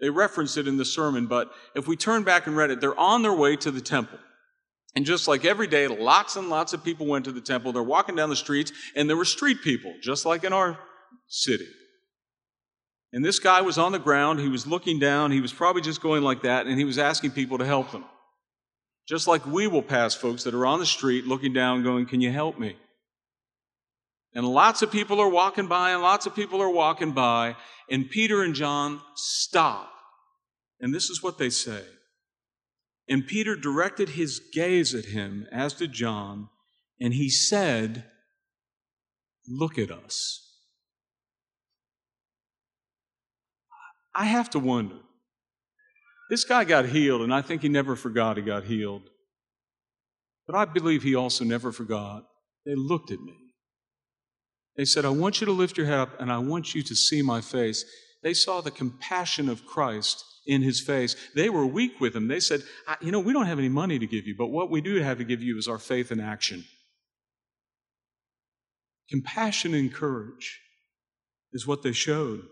They 0.00 0.10
reference 0.10 0.56
it 0.56 0.68
in 0.68 0.76
the 0.76 0.84
sermon, 0.84 1.26
but 1.26 1.50
if 1.74 1.88
we 1.88 1.96
turn 1.96 2.22
back 2.22 2.46
and 2.46 2.56
read 2.56 2.70
it, 2.70 2.80
they're 2.80 2.98
on 2.98 3.22
their 3.22 3.32
way 3.32 3.56
to 3.56 3.70
the 3.70 3.80
temple. 3.80 4.18
And 4.94 5.04
just 5.04 5.28
like 5.28 5.44
every 5.44 5.66
day, 5.66 5.86
lots 5.88 6.36
and 6.36 6.48
lots 6.48 6.72
of 6.72 6.82
people 6.82 7.06
went 7.06 7.26
to 7.26 7.32
the 7.32 7.40
temple. 7.40 7.72
They're 7.72 7.82
walking 7.82 8.16
down 8.16 8.30
the 8.30 8.36
streets, 8.36 8.72
and 8.94 9.08
there 9.08 9.16
were 9.16 9.24
street 9.24 9.62
people, 9.62 9.94
just 10.02 10.24
like 10.26 10.44
in 10.44 10.52
our 10.52 10.78
city. 11.28 11.66
And 13.12 13.24
this 13.24 13.38
guy 13.38 13.60
was 13.60 13.78
on 13.78 13.92
the 13.92 13.98
ground. 13.98 14.40
He 14.40 14.48
was 14.48 14.66
looking 14.66 14.98
down. 14.98 15.30
He 15.30 15.40
was 15.40 15.52
probably 15.52 15.82
just 15.82 16.02
going 16.02 16.22
like 16.22 16.42
that, 16.42 16.66
and 16.66 16.78
he 16.78 16.84
was 16.84 16.98
asking 16.98 17.30
people 17.32 17.58
to 17.58 17.64
help 17.64 17.90
him. 17.90 18.04
Just 19.08 19.26
like 19.26 19.46
we 19.46 19.66
will 19.66 19.82
pass 19.82 20.14
folks 20.14 20.44
that 20.44 20.54
are 20.54 20.66
on 20.66 20.80
the 20.80 20.86
street 20.86 21.26
looking 21.26 21.52
down, 21.52 21.82
going, 21.82 22.06
Can 22.06 22.20
you 22.20 22.32
help 22.32 22.58
me? 22.58 22.76
And 24.36 24.46
lots 24.46 24.82
of 24.82 24.92
people 24.92 25.18
are 25.18 25.28
walking 25.28 25.66
by, 25.66 25.90
and 25.90 26.02
lots 26.02 26.26
of 26.26 26.36
people 26.36 26.62
are 26.62 26.70
walking 26.70 27.10
by, 27.10 27.56
and 27.90 28.08
Peter 28.08 28.44
and 28.44 28.54
John 28.54 29.00
stop. 29.16 29.90
And 30.80 30.94
this 30.94 31.10
is 31.10 31.20
what 31.24 31.38
they 31.38 31.50
say 31.50 31.82
and 33.08 33.26
Peter 33.26 33.54
directed 33.54 34.10
his 34.10 34.40
gaze 34.52 34.94
at 34.94 35.06
him, 35.06 35.46
as 35.52 35.74
did 35.74 35.92
John, 35.92 36.48
and 37.00 37.14
he 37.14 37.28
said, 37.30 38.04
Look 39.48 39.78
at 39.78 39.92
us. 39.92 40.42
I 44.12 44.24
have 44.24 44.50
to 44.50 44.58
wonder. 44.58 44.96
This 46.30 46.42
guy 46.42 46.64
got 46.64 46.86
healed, 46.86 47.22
and 47.22 47.32
I 47.32 47.42
think 47.42 47.62
he 47.62 47.68
never 47.68 47.94
forgot 47.94 48.38
he 48.38 48.42
got 48.42 48.64
healed. 48.64 49.02
But 50.48 50.56
I 50.56 50.64
believe 50.64 51.04
he 51.04 51.14
also 51.14 51.44
never 51.44 51.70
forgot 51.70 52.24
they 52.64 52.74
looked 52.74 53.12
at 53.12 53.20
me. 53.20 53.34
They 54.76 54.84
said, 54.84 55.04
I 55.04 55.10
want 55.10 55.40
you 55.40 55.46
to 55.46 55.52
lift 55.52 55.76
your 55.76 55.86
head 55.86 55.98
up 55.98 56.20
and 56.20 56.30
I 56.30 56.38
want 56.38 56.74
you 56.74 56.82
to 56.82 56.94
see 56.94 57.22
my 57.22 57.40
face. 57.40 57.84
They 58.22 58.34
saw 58.34 58.60
the 58.60 58.70
compassion 58.70 59.48
of 59.48 59.66
Christ 59.66 60.24
in 60.46 60.62
his 60.62 60.80
face. 60.80 61.16
They 61.34 61.48
were 61.48 61.66
weak 61.66 62.00
with 62.00 62.14
him. 62.14 62.28
They 62.28 62.40
said, 62.40 62.62
You 63.00 63.10
know, 63.10 63.20
we 63.20 63.32
don't 63.32 63.46
have 63.46 63.58
any 63.58 63.68
money 63.68 63.98
to 63.98 64.06
give 64.06 64.26
you, 64.26 64.34
but 64.36 64.48
what 64.48 64.70
we 64.70 64.80
do 64.80 64.96
have 64.96 65.18
to 65.18 65.24
give 65.24 65.42
you 65.42 65.58
is 65.58 65.68
our 65.68 65.78
faith 65.78 66.12
in 66.12 66.20
action. 66.20 66.64
Compassion 69.10 69.74
and 69.74 69.92
courage 69.92 70.60
is 71.52 71.66
what 71.66 71.82
they 71.82 71.92
showed. 71.92 72.42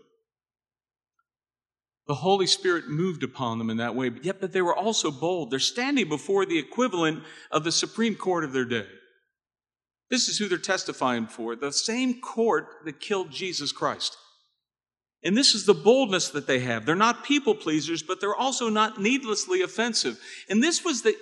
The 2.07 2.15
Holy 2.15 2.47
Spirit 2.47 2.87
moved 2.87 3.23
upon 3.23 3.57
them 3.57 3.69
in 3.69 3.77
that 3.77 3.95
way, 3.95 4.09
but 4.09 4.23
yet 4.23 4.39
but 4.39 4.51
they 4.51 4.61
were 4.61 4.75
also 4.75 5.09
bold. 5.09 5.51
They're 5.51 5.59
standing 5.59 6.07
before 6.07 6.45
the 6.45 6.59
equivalent 6.59 7.23
of 7.51 7.63
the 7.63 7.71
Supreme 7.71 8.15
Court 8.15 8.43
of 8.43 8.53
their 8.53 8.65
day. 8.65 8.85
This 10.09 10.27
is 10.27 10.37
who 10.37 10.47
they're 10.47 10.57
testifying 10.57 11.27
for, 11.27 11.55
the 11.55 11.71
same 11.71 12.21
court 12.21 12.67
that 12.85 12.99
killed 12.99 13.31
Jesus 13.31 13.71
Christ. 13.71 14.17
And 15.23 15.35
this 15.35 15.55
is 15.55 15.65
the 15.65 15.73
boldness 15.73 16.29
that 16.29 16.45
they 16.45 16.59
have. 16.59 16.85
They're 16.85 16.95
not 16.95 17.25
people 17.25 17.55
pleasers, 17.55 18.03
but 18.03 18.21
they're 18.21 18.35
also 18.35 18.69
not 18.69 19.01
needlessly 19.01 19.63
offensive. 19.63 20.19
And 20.49 20.61
this 20.61 20.85
was 20.85 21.01
the 21.01 21.15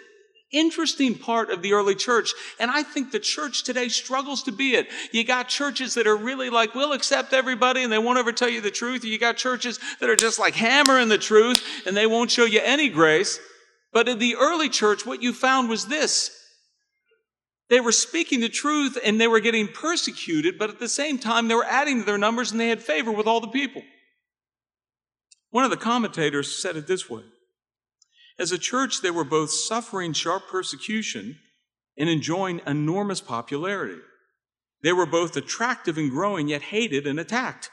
interesting 0.51 1.15
part 1.15 1.49
of 1.49 1.61
the 1.61 1.73
early 1.73 1.95
church. 1.95 2.33
And 2.59 2.69
I 2.69 2.83
think 2.83 3.11
the 3.11 3.19
church 3.19 3.63
today 3.63 3.87
struggles 3.87 4.43
to 4.43 4.51
be 4.51 4.75
it. 4.75 4.87
You 5.11 5.23
got 5.23 5.47
churches 5.47 5.95
that 5.95 6.05
are 6.05 6.17
really 6.17 6.49
like, 6.49 6.75
we'll 6.75 6.93
accept 6.93 7.33
everybody 7.33 7.81
and 7.81 7.91
they 7.91 7.97
won't 7.97 8.19
ever 8.19 8.31
tell 8.31 8.49
you 8.49 8.61
the 8.61 8.69
truth. 8.69 9.03
You 9.03 9.17
got 9.17 9.37
churches 9.37 9.79
that 9.99 10.09
are 10.09 10.15
just 10.15 10.37
like 10.37 10.53
hammering 10.53 11.09
the 11.09 11.17
truth 11.17 11.63
and 11.87 11.97
they 11.97 12.05
won't 12.05 12.29
show 12.29 12.45
you 12.45 12.61
any 12.63 12.89
grace. 12.89 13.39
But 13.93 14.09
in 14.09 14.19
the 14.19 14.35
early 14.35 14.69
church, 14.69 15.05
what 15.05 15.23
you 15.23 15.33
found 15.33 15.69
was 15.69 15.87
this. 15.87 16.42
They 17.73 17.79
were 17.79 17.91
speaking 17.91 18.39
the 18.39 18.49
truth 18.49 18.99
and 19.03 19.19
they 19.19 19.27
were 19.27 19.39
getting 19.39 19.67
persecuted, 19.67 20.59
but 20.59 20.69
at 20.69 20.77
the 20.77 20.88
same 20.88 21.17
time, 21.17 21.47
they 21.47 21.55
were 21.55 21.65
adding 21.65 22.01
to 22.01 22.05
their 22.05 22.19
numbers 22.19 22.51
and 22.51 22.62
they 22.62 22.69
had 22.69 22.83
favor 22.83 23.12
with 23.12 23.25
all 23.25 23.39
the 23.39 23.47
people. 23.47 23.81
One 25.49 25.63
of 25.63 25.71
the 25.71 25.77
commentators 25.77 26.55
said 26.55 26.75
it 26.75 26.86
this 26.86 27.09
way 27.09 27.23
as 28.38 28.51
a 28.51 28.59
church, 28.59 29.01
they 29.01 29.09
were 29.09 29.23
both 29.23 29.49
suffering 29.49 30.13
sharp 30.13 30.43
persecution 30.49 31.39
and 31.97 32.09
enjoying 32.09 32.62
enormous 32.67 33.21
popularity. 33.21 34.01
They 34.83 34.93
were 34.93 35.07
both 35.07 35.36
attractive 35.36 35.97
and 35.97 36.12
growing, 36.12 36.49
yet 36.49 36.62
hated 36.62 37.07
and 37.07 37.19
attacked. 37.19 37.71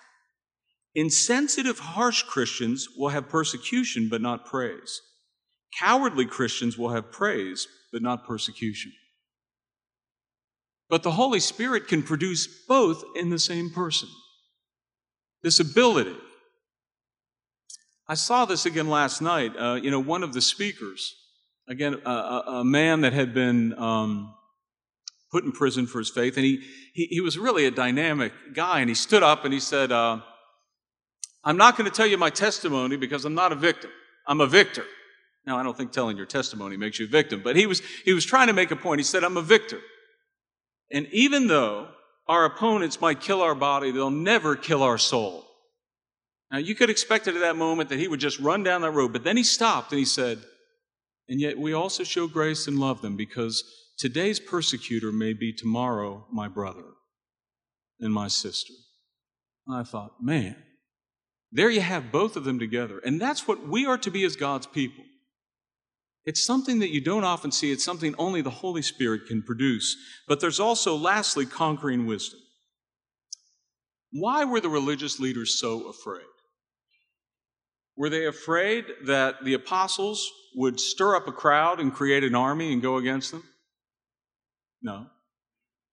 Insensitive, 0.94 1.78
harsh 1.78 2.22
Christians 2.22 2.88
will 2.96 3.10
have 3.10 3.28
persecution 3.28 4.08
but 4.08 4.22
not 4.22 4.46
praise. 4.46 5.02
Cowardly 5.78 6.24
Christians 6.24 6.78
will 6.78 6.88
have 6.88 7.12
praise 7.12 7.68
but 7.92 8.00
not 8.00 8.26
persecution. 8.26 8.92
But 10.90 11.02
the 11.02 11.12
Holy 11.12 11.40
Spirit 11.40 11.88
can 11.88 12.02
produce 12.02 12.46
both 12.66 13.04
in 13.14 13.30
the 13.30 13.38
same 13.38 13.70
person. 13.70 14.08
This 15.42 15.60
ability 15.60 16.16
I 18.10 18.14
saw 18.14 18.44
this 18.44 18.66
again 18.66 18.88
last 18.88 19.22
night. 19.22 19.52
Uh, 19.56 19.78
you 19.80 19.88
know, 19.88 20.00
one 20.00 20.24
of 20.24 20.32
the 20.32 20.40
speakers, 20.40 21.14
again, 21.68 21.94
a, 22.04 22.10
a, 22.10 22.64
man 22.64 23.02
that 23.02 23.12
had 23.12 23.32
been 23.32 23.72
um, 23.78 24.34
put 25.30 25.44
in 25.44 25.52
prison 25.52 25.86
for 25.86 26.00
his 26.00 26.10
faith, 26.10 26.36
and 26.36 26.44
he, 26.44 26.60
he, 26.92 27.06
he, 27.06 27.20
was 27.20 27.38
really 27.38 27.66
a 27.66 27.70
dynamic 27.70 28.32
guy, 28.52 28.80
and 28.80 28.88
he 28.88 28.96
stood 28.96 29.22
up 29.22 29.44
and 29.44 29.54
he 29.54 29.60
said, 29.60 29.92
uh, 29.92 30.18
I'm 31.44 31.56
not 31.56 31.76
going 31.76 31.88
to 31.88 31.96
tell 31.96 32.04
you 32.04 32.18
my 32.18 32.30
testimony 32.30 32.96
because 32.96 33.24
I'm 33.24 33.34
not 33.34 33.52
a 33.52 33.54
victim. 33.54 33.92
I'm 34.26 34.40
a 34.40 34.46
victor. 34.48 34.86
Now, 35.46 35.56
I 35.56 35.62
don't 35.62 35.76
think 35.76 35.92
telling 35.92 36.16
your 36.16 36.26
testimony 36.26 36.76
makes 36.76 36.98
you 36.98 37.06
a 37.06 37.08
victim, 37.08 37.42
but 37.44 37.54
he 37.54 37.66
was, 37.66 37.80
he 38.04 38.12
was 38.12 38.24
trying 38.24 38.48
to 38.48 38.52
make 38.54 38.72
a 38.72 38.76
point. 38.76 38.98
He 38.98 39.04
said, 39.04 39.22
I'm 39.22 39.36
a 39.36 39.42
victor. 39.42 39.78
And 40.92 41.06
even 41.12 41.46
though 41.46 41.88
our 42.26 42.44
opponents 42.44 43.00
might 43.00 43.20
kill 43.20 43.42
our 43.42 43.54
body, 43.54 43.90
they'll 43.90 44.10
never 44.10 44.56
kill 44.56 44.82
our 44.82 44.98
soul. 44.98 45.46
Now, 46.50 46.58
you 46.58 46.74
could 46.74 46.90
expect 46.90 47.28
it 47.28 47.34
at 47.36 47.40
that 47.40 47.56
moment 47.56 47.90
that 47.90 47.98
he 47.98 48.08
would 48.08 48.20
just 48.20 48.40
run 48.40 48.62
down 48.62 48.82
that 48.82 48.90
road, 48.90 49.12
but 49.12 49.24
then 49.24 49.36
he 49.36 49.44
stopped 49.44 49.92
and 49.92 49.98
he 49.98 50.04
said, 50.04 50.38
And 51.28 51.40
yet 51.40 51.58
we 51.58 51.72
also 51.72 52.02
show 52.02 52.26
grace 52.26 52.66
and 52.66 52.78
love 52.78 53.02
them 53.02 53.16
because 53.16 53.62
today's 53.98 54.40
persecutor 54.40 55.12
may 55.12 55.32
be 55.32 55.52
tomorrow 55.52 56.26
my 56.32 56.48
brother 56.48 56.84
and 58.00 58.12
my 58.12 58.26
sister. 58.26 58.72
And 59.66 59.76
I 59.76 59.84
thought, 59.84 60.14
man, 60.20 60.56
there 61.52 61.70
you 61.70 61.80
have 61.80 62.10
both 62.10 62.36
of 62.36 62.44
them 62.44 62.58
together. 62.58 62.98
And 62.98 63.20
that's 63.20 63.46
what 63.46 63.66
we 63.66 63.86
are 63.86 63.98
to 63.98 64.10
be 64.10 64.24
as 64.24 64.36
God's 64.36 64.66
people. 64.66 65.04
It's 66.26 66.44
something 66.44 66.80
that 66.80 66.92
you 66.92 67.00
don't 67.00 67.24
often 67.24 67.50
see. 67.50 67.72
It's 67.72 67.84
something 67.84 68.14
only 68.18 68.42
the 68.42 68.50
Holy 68.50 68.82
Spirit 68.82 69.26
can 69.26 69.42
produce. 69.42 69.96
But 70.28 70.40
there's 70.40 70.60
also, 70.60 70.94
lastly, 70.94 71.46
conquering 71.46 72.06
wisdom. 72.06 72.40
Why 74.12 74.44
were 74.44 74.60
the 74.60 74.68
religious 74.68 75.18
leaders 75.18 75.58
so 75.58 75.88
afraid? 75.88 76.26
Were 77.96 78.10
they 78.10 78.26
afraid 78.26 78.86
that 79.06 79.44
the 79.44 79.54
apostles 79.54 80.26
would 80.56 80.80
stir 80.80 81.16
up 81.16 81.28
a 81.28 81.32
crowd 81.32 81.80
and 81.80 81.92
create 81.92 82.24
an 82.24 82.34
army 82.34 82.72
and 82.72 82.82
go 82.82 82.96
against 82.96 83.30
them? 83.30 83.44
No. 84.82 85.06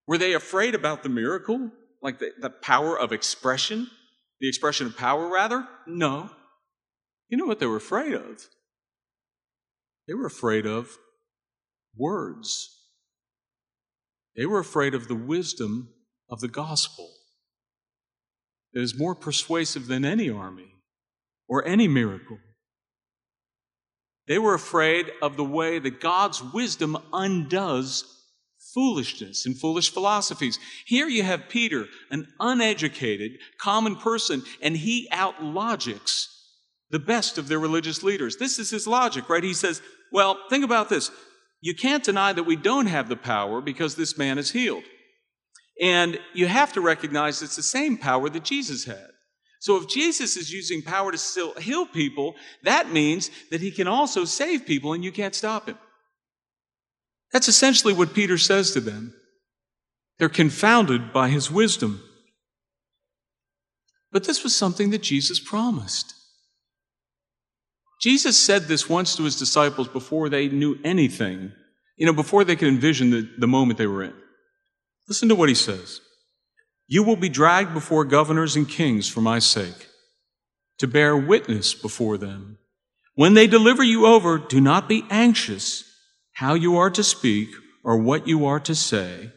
Were 0.08 0.18
they 0.18 0.34
afraid 0.34 0.74
about 0.74 1.04
the 1.04 1.10
miracle? 1.10 1.72
Like 2.02 2.20
the, 2.20 2.32
the 2.40 2.50
power 2.50 2.98
of 2.98 3.12
expression? 3.12 3.90
The 4.40 4.48
expression 4.48 4.88
of 4.88 4.98
power, 4.98 5.28
rather? 5.28 5.68
No. 5.86 6.30
You 7.30 7.38
know 7.38 7.46
what 7.46 7.60
they 7.60 7.66
were 7.66 7.78
afraid 7.78 8.14
of? 8.14 8.48
They 10.08 10.14
were 10.14 10.26
afraid 10.26 10.66
of 10.66 10.98
words. 11.96 12.70
They 14.36 14.46
were 14.46 14.60
afraid 14.60 14.94
of 14.94 15.08
the 15.08 15.16
wisdom 15.16 15.90
of 16.30 16.40
the 16.40 16.48
gospel 16.48 17.10
that 18.74 18.82
is 18.82 18.98
more 18.98 19.16
persuasive 19.16 19.88
than 19.88 20.06
any 20.06 20.30
army 20.30 20.72
or 21.48 21.66
any 21.68 21.88
miracle. 21.88 22.38
They 24.28 24.38
were 24.38 24.54
afraid 24.54 25.10
of 25.22 25.38
the 25.38 25.44
way 25.44 25.80
that 25.80 26.02
God's 26.02 26.44
wisdom 26.44 26.98
undoes 27.14 28.14
foolishness 28.74 29.46
and 29.46 29.58
foolish 29.58 29.92
philosophies. 29.92 30.60
Here 30.86 31.08
you 31.08 31.24
have 31.24 31.50
Peter, 31.50 31.88
an 32.12 32.28
uneducated, 32.40 33.40
common 33.60 33.96
person, 33.96 34.44
and 34.62 34.76
he 34.76 35.10
outlogics 35.12 36.28
the 36.90 37.00
best 37.00 37.38
of 37.38 37.48
their 37.48 37.60
religious 37.60 38.04
leaders. 38.04 38.38
This 38.38 38.60
is 38.60 38.70
his 38.70 38.86
logic, 38.86 39.30
right? 39.30 39.44
He 39.44 39.54
says, 39.54 39.82
well, 40.12 40.38
think 40.50 40.64
about 40.64 40.90
this. 40.90 41.12
You 41.62 41.76
can't 41.76 42.04
deny 42.04 42.34
that 42.34 42.44
we 42.44 42.56
don't 42.56 42.86
have 42.86 43.10
the 43.10 43.16
power 43.16 43.62
because 43.62 43.96
this 43.96 44.18
man 44.18 44.38
is 44.38 44.52
healed. 44.52 44.84
And 45.82 46.20
you 46.34 46.48
have 46.48 46.74
to 46.74 46.82
recognize 46.82 47.42
it's 47.42 47.56
the 47.56 47.64
same 47.64 47.98
power 47.98 48.30
that 48.30 48.44
Jesus 48.44 48.86
had. 48.86 49.10
So 49.60 49.76
if 49.78 49.88
Jesus 49.88 50.38
is 50.38 50.52
using 50.52 50.82
power 50.82 51.12
to 51.12 51.18
still 51.18 51.54
heal 51.56 51.86
people, 51.86 52.36
that 52.64 52.92
means 52.92 53.32
that 53.52 53.62
he 53.62 53.72
can 53.72 53.88
also 53.88 54.24
save 54.26 54.66
people 54.66 54.94
and 54.94 55.04
you 55.04 55.12
can't 55.12 55.36
stop 55.36 55.68
him. 55.68 55.78
That's 57.34 57.48
essentially 57.48 57.94
what 57.94 58.14
Peter 58.14 58.38
says 58.38 58.72
to 58.72 58.80
them. 58.80 59.14
They're 60.20 60.30
confounded 60.30 61.12
by 61.12 61.30
his 61.30 61.52
wisdom. 61.52 62.02
But 64.12 64.24
this 64.24 64.44
was 64.44 64.56
something 64.56 64.92
that 64.92 65.04
Jesus 65.04 65.40
promised. 65.40 66.14
Jesus 68.00 68.38
said 68.38 68.64
this 68.64 68.88
once 68.90 69.16
to 69.16 69.24
his 69.24 69.38
disciples 69.38 69.88
before 69.88 70.30
they 70.30 70.50
knew 70.50 70.78
anything, 70.84 71.52
you 71.98 72.06
know, 72.06 72.14
before 72.14 72.44
they 72.44 72.56
could 72.56 72.68
envision 72.68 73.10
the, 73.10 73.30
the 73.38 73.48
moment 73.48 73.78
they 73.78 73.88
were 73.88 74.04
in. 74.04 74.14
Listen 75.08 75.30
to 75.30 75.36
what 75.36 75.50
he 75.50 75.56
says. 75.56 76.02
You 76.88 77.04
will 77.04 77.16
be 77.16 77.30
dragged 77.30 77.74
before 77.74 78.06
governors 78.06 78.56
and 78.56 78.68
kings 78.68 79.10
for 79.10 79.22
my 79.22 79.40
sake, 79.40 79.88
to 80.78 80.88
bear 80.88 81.18
witness 81.18 81.74
before 81.74 82.18
them. 82.18 82.60
When 83.16 83.34
they 83.34 83.48
deliver 83.48 83.84
you 83.84 84.06
over, 84.06 84.38
do 84.38 84.62
not 84.62 84.88
be 84.88 85.04
anxious 85.10 85.84
how 86.34 86.54
you 86.54 86.78
are 86.78 86.92
to 86.92 87.04
speak 87.04 87.50
or 87.84 87.98
what 87.98 88.28
you 88.28 88.46
are 88.46 88.60
to 88.60 88.76
say, 88.76 89.32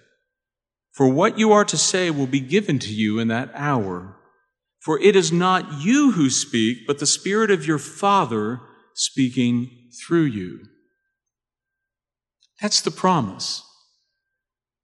for 0.92 1.08
what 1.08 1.38
you 1.38 1.52
are 1.52 1.64
to 1.64 1.78
say 1.78 2.10
will 2.10 2.26
be 2.26 2.40
given 2.40 2.78
to 2.80 2.92
you 2.92 3.18
in 3.18 3.28
that 3.28 3.50
hour. 3.54 4.16
For 4.80 4.98
it 5.00 5.14
is 5.14 5.30
not 5.30 5.80
you 5.80 6.12
who 6.12 6.30
speak, 6.30 6.86
but 6.86 6.98
the 6.98 7.06
Spirit 7.06 7.50
of 7.50 7.66
your 7.66 7.78
Father 7.78 8.60
speaking 8.94 9.90
through 10.06 10.24
you. 10.24 10.60
That's 12.60 12.80
the 12.80 12.90
promise. 12.90 13.62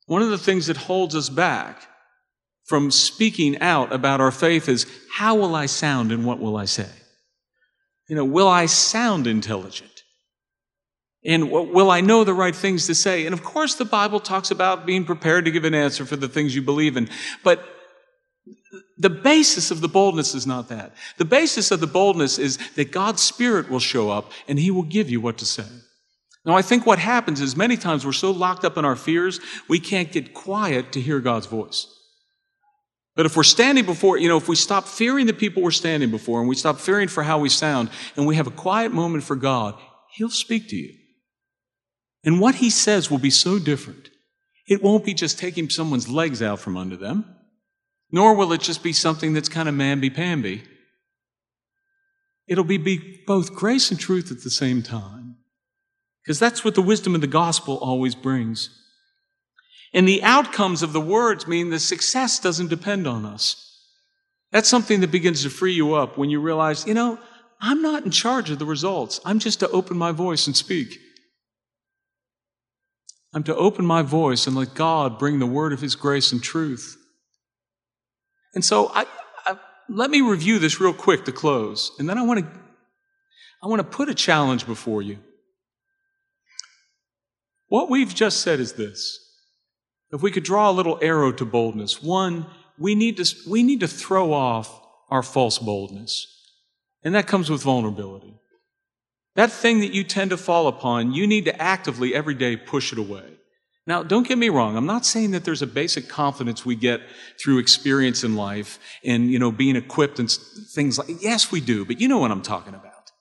One 0.07 0.23
of 0.23 0.31
the 0.31 0.39
things 0.39 0.67
that 0.67 0.77
holds 0.77 1.15
us 1.15 1.29
back 1.29 1.89
from 2.65 2.91
speaking 2.91 3.61
out 3.61 3.93
about 3.93 4.21
our 4.21 4.31
faith 4.31 4.69
is 4.69 4.87
how 5.15 5.35
will 5.35 5.55
I 5.55 5.67
sound 5.67 6.13
and 6.13 6.25
what 6.27 6.41
will 6.41 6.57
I 6.57 6.65
say? 6.65 6.89
You 8.09 8.17
know, 8.17 8.25
will 8.25 8.49
I 8.49 8.67
sound 8.67 9.27
intelligent? 9.27 9.91
And 11.25 11.51
will 11.51 11.91
I 11.91 12.03
know 12.03 12.23
the 12.23 12.35
right 12.35 12.55
things 12.55 12.87
to 12.87 12.95
say? 12.95 13.27
And 13.27 13.33
of 13.33 13.43
course, 13.43 13.75
the 13.75 13.85
Bible 13.85 14.21
talks 14.21 14.53
about 14.53 14.87
being 14.87 15.05
prepared 15.05 15.45
to 15.47 15.51
give 15.51 15.65
an 15.65 15.75
answer 15.75 16.05
for 16.07 16.15
the 16.15 16.29
things 16.29 16.55
you 16.55 16.63
believe 16.63 16.97
in. 16.97 17.09
But 17.43 17.69
the 18.99 19.11
basis 19.11 19.71
of 19.71 19.81
the 19.81 19.89
boldness 19.89 20.35
is 20.35 20.47
not 20.47 20.69
that. 20.69 20.95
The 21.19 21.25
basis 21.25 21.71
of 21.71 21.81
the 21.81 21.87
boldness 21.87 22.39
is 22.39 22.59
that 22.75 22.93
God's 22.93 23.23
Spirit 23.23 23.71
will 23.71 23.81
show 23.81 24.11
up 24.11 24.33
and 24.49 24.59
He 24.59 24.71
will 24.71 24.83
give 24.83 25.11
you 25.11 25.21
what 25.21 25.39
to 25.39 25.45
say. 25.45 25.67
Now, 26.45 26.57
I 26.57 26.63
think 26.63 26.87
what 26.87 27.01
happens 27.01 27.41
is 27.41 27.57
many 27.57 27.77
times 27.77 28.07
we're 28.07 28.13
so 28.13 28.31
locked 28.31 28.65
up 28.65 28.77
in 28.77 28.85
our 28.85 28.97
fears, 28.97 29.41
we 29.69 29.81
can't 29.81 30.13
get 30.13 30.33
quiet 30.33 30.93
to 30.93 31.01
hear 31.01 31.21
God's 31.21 31.47
voice. 31.47 31.93
But 33.17 33.27
if 33.27 33.37
we're 33.37 33.43
standing 33.43 33.87
before, 33.87 34.19
you 34.19 34.29
know, 34.29 34.37
if 34.37 34.47
we 34.47 34.57
stop 34.57 34.87
fearing 34.87 35.27
the 35.27 35.33
people 35.33 35.63
we're 35.63 35.71
standing 35.71 36.11
before 36.11 36.39
and 36.39 36.49
we 36.49 36.55
stop 36.55 36.79
fearing 36.79 37.09
for 37.09 37.23
how 37.23 37.39
we 37.39 37.49
sound 37.49 37.91
and 38.15 38.27
we 38.27 38.37
have 38.37 38.47
a 38.47 38.53
quiet 38.53 38.93
moment 38.93 39.25
for 39.25 39.35
God, 39.35 39.75
He'll 40.13 40.31
speak 40.31 40.69
to 40.69 40.77
you. 40.77 40.95
And 42.25 42.41
what 42.41 42.57
He 42.57 42.71
says 42.71 43.11
will 43.11 43.19
be 43.19 43.31
so 43.31 43.59
different. 43.59 44.11
It 44.69 44.83
won't 44.83 45.05
be 45.05 45.15
just 45.15 45.39
taking 45.39 45.71
someone's 45.71 46.09
legs 46.09 46.43
out 46.43 46.61
from 46.61 46.77
under 46.77 46.97
them, 46.97 47.25
nor 48.11 48.35
will 48.35 48.53
it 48.53 48.61
just 48.61 48.83
be 48.83 48.93
something 48.93 49.33
that's 49.33 49.49
kind 49.49 49.69
of 49.69 49.75
mamby-pamby. 49.75 50.63
It'll 52.47 52.65
be, 52.65 52.79
be 52.79 53.23
both 53.27 53.55
grace 53.55 53.91
and 53.91 53.99
truth 53.99 54.31
at 54.31 54.43
the 54.43 54.51
same 54.51 54.83
time. 54.83 55.37
Because 56.23 56.39
that's 56.39 56.65
what 56.65 56.75
the 56.75 56.83
wisdom 56.83 57.15
of 57.15 57.21
the 57.21 57.27
gospel 57.27 57.77
always 57.79 58.15
brings. 58.15 58.71
And 59.93 60.09
the 60.09 60.23
outcomes 60.23 60.83
of 60.83 60.93
the 60.93 61.01
words 61.01 61.47
mean 61.47 61.71
the 61.71 61.79
success 61.79 62.39
doesn't 62.39 62.69
depend 62.69 63.07
on 63.07 63.25
us. 63.25 63.63
That's 64.53 64.69
something 64.69 65.01
that 65.01 65.11
begins 65.11 65.43
to 65.43 65.51
free 65.51 65.73
you 65.73 65.95
up 65.95 66.19
when 66.19 66.31
you 66.31 66.41
realize, 66.41 66.87
you 66.87 66.95
know, 66.95 67.19
I'm 67.61 67.83
not 67.83 68.05
in 68.05 68.11
charge 68.11 68.51
of 68.51 68.59
the 68.59 68.67
results. 68.67 69.21
I'm 69.25 69.39
just 69.39 69.61
to 69.61 69.71
open 69.71 69.97
my 69.97 70.13
voice 70.13 70.47
and 70.47 70.57
speak. 70.57 70.99
I'm 73.33 73.43
to 73.45 73.57
open 73.57 73.87
my 73.87 74.03
voice 74.03 74.47
and 74.47 74.57
let 74.57 74.75
God 74.75 75.19
bring 75.19 75.39
the 75.39 75.47
word 75.47 75.73
of 75.73 75.81
His 75.81 75.95
grace 75.95 76.33
and 76.33 76.43
truth. 76.43 76.97
And 78.57 78.65
so 78.65 78.91
I, 78.95 79.05
I, 79.47 79.59
let 79.87 80.11
me 80.11 80.23
review 80.23 80.59
this 80.59 80.81
real 80.81 80.95
quick 80.95 81.27
to 81.27 81.33
close. 81.33 81.93
And 81.99 82.09
then 82.09 82.17
I 82.17 82.23
want 82.23 82.41
to, 82.41 82.47
I 83.63 83.67
want 83.67 83.81
to 83.81 83.85
put 83.85 84.09
a 84.09 84.15
challenge 84.15 84.67
before 84.67 85.03
you. 85.03 85.19
What 87.69 87.91
we've 87.91 88.15
just 88.15 88.41
said 88.41 88.59
is 88.59 88.73
this. 88.73 89.21
If 90.11 90.23
we 90.23 90.31
could 90.31 90.43
draw 90.43 90.71
a 90.71 90.73
little 90.73 90.99
arrow 91.03 91.33
to 91.33 91.45
boldness, 91.45 92.03
one, 92.03 92.47
we 92.79 92.95
need 92.95 93.19
to, 93.19 93.37
we 93.47 93.63
need 93.63 93.81
to 93.81 93.89
throw 93.89 94.33
off 94.33 94.81
our 95.11 95.23
false 95.23 95.59
boldness. 95.59 96.27
And 97.03 97.15
that 97.15 97.27
comes 97.27 97.51
with 97.51 97.63
vulnerability. 97.63 98.41
That 99.35 99.53
thing 99.53 99.81
that 99.81 99.93
you 99.93 100.03
tend 100.03 100.31
to 100.31 100.39
fall 100.39 100.67
upon, 100.67 101.13
you 101.13 101.27
need 101.27 101.45
to 101.45 101.61
actively 101.61 102.15
every 102.15 102.35
day 102.35 102.57
push 102.57 102.91
it 102.91 102.99
away. 102.99 103.36
Now, 103.87 104.03
don't 104.03 104.27
get 104.27 104.37
me 104.37 104.49
wrong. 104.49 104.77
I'm 104.77 104.87
not 104.87 105.07
saying 105.07 105.31
that 105.31 105.45
there's 105.45 105.63
a 105.63 105.67
basic 105.67 106.09
confidence 106.09 106.67
we 106.67 106.75
get 106.75 107.03
through 107.41 107.59
experience 107.59 108.25
in 108.25 108.35
life 108.35 108.81
and, 109.05 109.31
you 109.31 109.39
know, 109.39 109.53
being 109.53 109.77
equipped 109.77 110.19
and 110.19 110.29
things 110.31 110.99
like, 110.99 111.23
yes, 111.23 111.53
we 111.53 111.61
do, 111.61 111.85
but 111.85 112.01
you 112.01 112.09
know 112.09 112.19
what 112.19 112.33
I'm 112.33 112.43
talking 112.43 112.75
about. 112.75 113.13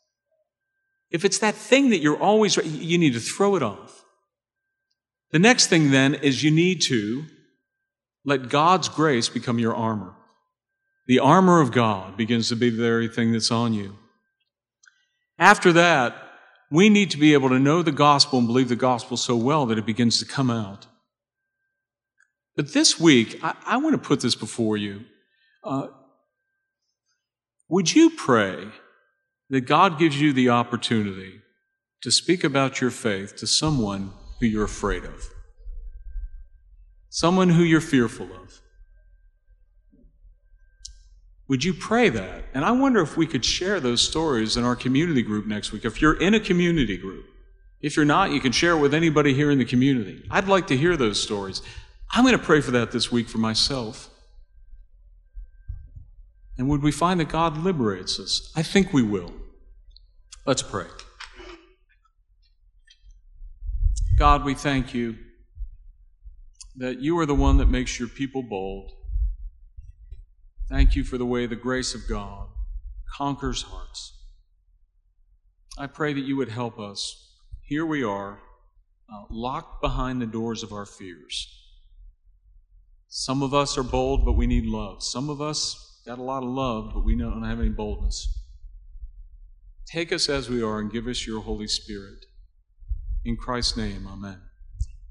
If 1.12 1.24
it's 1.24 1.38
that 1.40 1.54
thing 1.54 1.92
that 1.92 2.00
you're 2.00 2.18
always, 2.18 2.58
you 2.58 2.98
need 2.98 3.14
to 3.14 3.20
throw 3.20 3.56
it 3.56 3.62
off. 3.62 4.04
The 5.32 5.40
next 5.40 5.68
thing 5.68 5.92
then 5.92 6.16
is 6.16 6.44
you 6.44 6.50
need 6.50 6.82
to 6.84 7.26
let 8.26 8.50
God's 8.50 8.90
grace 8.90 9.30
become 9.30 9.60
your 9.60 9.76
armor. 9.76 10.16
The 11.08 11.20
armor 11.20 11.62
of 11.62 11.72
God 11.72 12.18
begins 12.18 12.50
to 12.50 12.56
be 12.56 12.72
the 12.72 12.82
very 12.82 13.08
thing 13.08 13.32
that's 13.32 13.52
on 13.52 13.74
you. 13.74 13.98
After 15.38 15.72
that, 15.74 16.16
we 16.76 16.90
need 16.90 17.12
to 17.12 17.18
be 17.18 17.34
able 17.34 17.50
to 17.50 17.60
know 17.60 17.82
the 17.82 17.92
gospel 17.92 18.40
and 18.40 18.48
believe 18.48 18.70
the 18.70 18.76
gospel 18.76 19.18
so 19.18 19.36
well 19.36 19.66
that 19.66 19.78
it 19.78 19.86
begins 19.86 20.20
to 20.20 20.26
come 20.26 20.50
out. 20.50 20.88
But 22.56 22.74
this 22.74 23.00
week, 23.00 23.40
I, 23.44 23.56
I 23.66 23.78
want 23.78 23.94
to 23.94 24.08
put 24.08 24.22
this 24.22 24.36
before 24.36 24.78
you. 24.78 25.06
Uh, 25.64 25.88
would 27.70 27.96
you 27.96 28.10
pray 28.10 28.68
that 29.50 29.62
God 29.62 29.98
gives 29.98 30.20
you 30.20 30.34
the 30.34 30.50
opportunity 30.50 31.42
to 32.02 32.12
speak 32.12 32.44
about 32.44 32.82
your 32.82 32.92
faith 32.92 33.36
to 33.38 33.48
someone 33.48 34.12
who 34.40 34.46
you're 34.46 34.66
afraid 34.66 35.04
of, 35.04 35.30
someone 37.10 37.50
who 37.50 37.64
you're 37.64 37.82
fearful 37.82 38.28
of? 38.34 38.62
Would 41.48 41.64
you 41.64 41.74
pray 41.74 42.10
that? 42.10 42.46
And 42.54 42.66
I 42.66 42.72
wonder 42.72 43.02
if 43.02 43.18
we 43.18 43.28
could 43.28 43.46
share 43.46 43.80
those 43.80 44.02
stories 44.02 44.58
in 44.58 44.64
our 44.64 44.76
community 44.76 45.22
group 45.22 45.46
next 45.46 45.72
week. 45.72 45.86
If 45.86 46.02
you're 46.02 46.20
in 46.20 46.34
a 46.34 46.40
community 46.40 46.98
group, 46.98 47.26
if 47.82 47.96
you're 47.96 48.06
not, 48.06 48.32
you 48.32 48.40
can 48.40 48.52
share 48.52 48.72
it 48.72 48.80
with 48.80 48.94
anybody 48.94 49.34
here 49.34 49.52
in 49.52 49.60
the 49.60 49.66
community. 49.66 50.26
I'd 50.32 50.48
like 50.48 50.68
to 50.68 50.78
hear 50.78 50.98
those 50.98 51.22
stories. 51.22 51.62
I'm 52.12 52.24
going 52.24 52.38
to 52.38 52.44
pray 52.44 52.62
for 52.62 52.72
that 52.72 52.92
this 52.92 53.12
week 53.12 53.28
for 53.30 53.38
myself. 53.38 54.10
And 56.58 56.68
would 56.70 56.82
we 56.82 56.92
find 56.92 57.20
that 57.20 57.30
God 57.30 57.58
liberates 57.58 58.20
us? 58.20 58.52
I 58.56 58.64
think 58.64 58.92
we 58.92 59.04
will. 59.04 59.34
Let's 60.46 60.64
pray. 60.64 60.88
God, 64.18 64.46
we 64.46 64.54
thank 64.54 64.94
you 64.94 65.18
that 66.78 67.02
you 67.02 67.20
are 67.20 67.26
the 67.26 67.36
one 67.36 67.58
that 67.58 67.70
makes 67.70 68.00
your 68.00 68.08
people 68.08 68.42
bold. 68.42 68.92
Thank 70.70 70.96
you 70.96 71.04
for 71.04 71.18
the 71.18 71.26
way 71.26 71.46
the 71.46 71.56
grace 71.56 71.94
of 71.94 72.08
God 72.08 72.48
conquers 73.16 73.62
hearts. 73.64 74.14
I 75.78 75.88
pray 75.88 76.14
that 76.14 76.22
you 76.22 76.38
would 76.38 76.50
help 76.50 76.80
us. 76.80 77.34
Here 77.62 77.86
we 77.86 78.04
are, 78.04 78.40
uh, 79.12 79.26
locked 79.30 79.82
behind 79.82 80.22
the 80.22 80.26
doors 80.26 80.64
of 80.64 80.72
our 80.72 80.86
fears. 80.86 81.62
Some 83.08 83.44
of 83.44 83.54
us 83.54 83.78
are 83.78 83.84
bold, 83.84 84.26
but 84.26 84.34
we 84.34 84.48
need 84.48 84.66
love. 84.66 85.04
Some 85.04 85.30
of 85.30 85.42
us 85.42 86.02
got 86.06 86.20
a 86.20 86.24
lot 86.24 86.44
of 86.44 86.50
love, 86.50 86.92
but 86.94 87.06
we 87.06 87.18
don't 87.18 87.44
have 87.44 87.60
any 87.60 87.70
boldness. 87.70 88.28
Take 89.86 90.12
us 90.12 90.30
as 90.30 90.50
we 90.50 90.64
are 90.64 90.80
and 90.80 90.92
give 90.92 91.08
us 91.08 91.28
your 91.28 91.42
Holy 91.42 91.68
Spirit. 91.68 92.26
In 93.24 93.38
Christ's 93.38 93.78
name, 93.78 94.08
amen. 94.08 94.42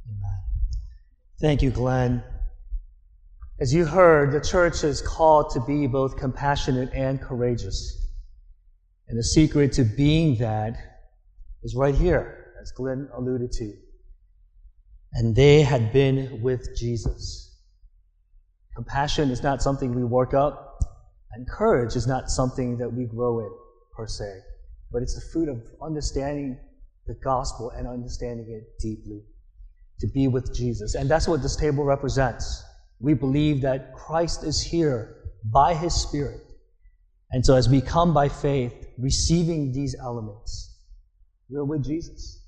Amen. 0.07 0.39
Thank 1.41 1.63
you, 1.63 1.71
Glenn. 1.71 2.23
As 3.61 3.73
you 3.73 3.85
heard, 3.85 4.33
the 4.33 4.41
church 4.41 4.83
is 4.83 5.01
called 5.01 5.51
to 5.51 5.61
be 5.61 5.87
both 5.87 6.17
compassionate 6.17 6.93
and 6.93 7.21
courageous. 7.21 8.09
And 9.07 9.17
the 9.17 9.23
secret 9.23 9.73
to 9.75 9.85
being 9.85 10.39
that 10.39 10.75
is 11.63 11.77
right 11.77 11.95
here, 11.95 12.53
as 12.61 12.73
Glenn 12.73 13.09
alluded 13.17 13.53
to. 13.53 13.73
And 15.13 15.37
they 15.37 15.63
had 15.63 15.93
been 15.93 16.43
with 16.43 16.77
Jesus. 16.77 17.57
Compassion 18.75 19.31
is 19.31 19.45
not 19.45 19.63
something 19.63 19.95
we 19.95 20.03
work 20.03 20.35
up, 20.35 20.81
and 21.33 21.49
courage 21.49 21.95
is 21.95 22.09
not 22.09 22.31
something 22.31 22.77
that 22.79 22.93
we 22.93 23.05
grow 23.05 23.39
in, 23.39 23.51
per 23.97 24.09
se, 24.09 24.41
but 24.91 25.01
it's 25.01 25.15
the 25.15 25.33
fruit 25.33 25.49
of 25.49 25.63
understanding 25.81 26.59
the 27.07 27.15
gospel 27.23 27.71
and 27.71 27.87
understanding 27.87 28.51
it 28.51 28.81
deeply. 28.81 29.21
To 30.01 30.09
be 30.09 30.27
with 30.27 30.53
Jesus. 30.53 30.97
And 30.97 31.09
that's 31.09 31.29
what 31.29 31.41
this 31.41 31.55
table 31.55 31.85
represents 31.85 32.65
we 33.01 33.15
believe 33.15 33.61
that 33.63 33.95
Christ 33.95 34.45
is 34.45 34.61
here 34.61 35.17
by 35.45 35.75
His 35.75 35.95
Spirit. 35.95 36.41
And 37.31 37.45
so 37.45 37.57
as 37.57 37.69
we 37.69 37.81
come 37.81 38.15
by 38.15 38.29
faith, 38.29 38.87
receiving 38.99 39.73
these 39.73 39.97
elements, 40.01 40.79
we're 41.49 41.65
with 41.65 41.85
Jesus. 41.85 42.43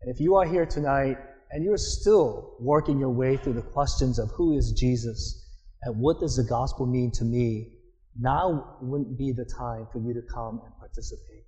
And 0.00 0.14
if 0.14 0.20
you 0.20 0.36
are 0.36 0.46
here 0.46 0.66
tonight 0.66 1.18
and 1.50 1.64
you're 1.64 1.76
still 1.76 2.56
working 2.60 2.98
your 2.98 3.10
way 3.10 3.36
through 3.36 3.54
the 3.54 3.62
questions 3.62 4.18
of 4.18 4.30
who 4.30 4.56
is 4.56 4.72
Jesus 4.72 5.48
and 5.82 5.98
what 5.98 6.20
does 6.20 6.36
the 6.36 6.44
gospel 6.44 6.86
mean 6.86 7.10
to 7.12 7.24
me, 7.24 7.72
now 8.18 8.76
wouldn't 8.80 9.18
be 9.18 9.32
the 9.32 9.44
time 9.44 9.86
for 9.92 9.98
you 9.98 10.14
to 10.14 10.22
come 10.32 10.60
and 10.64 10.76
participate. 10.78 11.44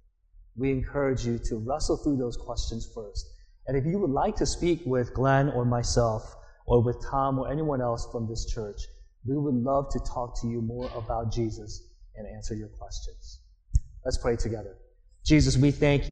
We 0.57 0.71
encourage 0.71 1.27
you 1.27 1.39
to 1.47 1.57
wrestle 1.57 1.97
through 1.97 2.17
those 2.17 2.37
questions 2.37 2.89
first. 2.95 3.27
And 3.67 3.77
if 3.77 3.85
you 3.85 3.99
would 3.99 4.11
like 4.11 4.37
to 4.37 4.47
speak 4.47 4.83
with 4.85 5.15
Glenn 5.15 5.51
or 5.51 5.65
myself, 5.65 6.35
or 6.67 6.83
with 6.83 6.97
Tom 7.11 7.39
or 7.39 7.51
anyone 7.51 7.81
else 7.81 8.09
from 8.11 8.27
this 8.27 8.47
church, 8.47 8.81
we 9.27 9.37
would 9.37 9.55
love 9.55 9.91
to 9.91 10.01
talk 10.01 10.41
to 10.41 10.47
you 10.47 10.61
more 10.61 10.91
about 10.97 11.33
Jesus 11.33 11.89
and 12.17 12.27
answer 12.27 12.55
your 12.55 12.69
questions. 12.69 13.41
Let's 14.05 14.19
pray 14.19 14.37
together. 14.37 14.77
Jesus, 15.25 15.57
we 15.57 15.71
thank 15.71 16.05
you. 16.05 16.11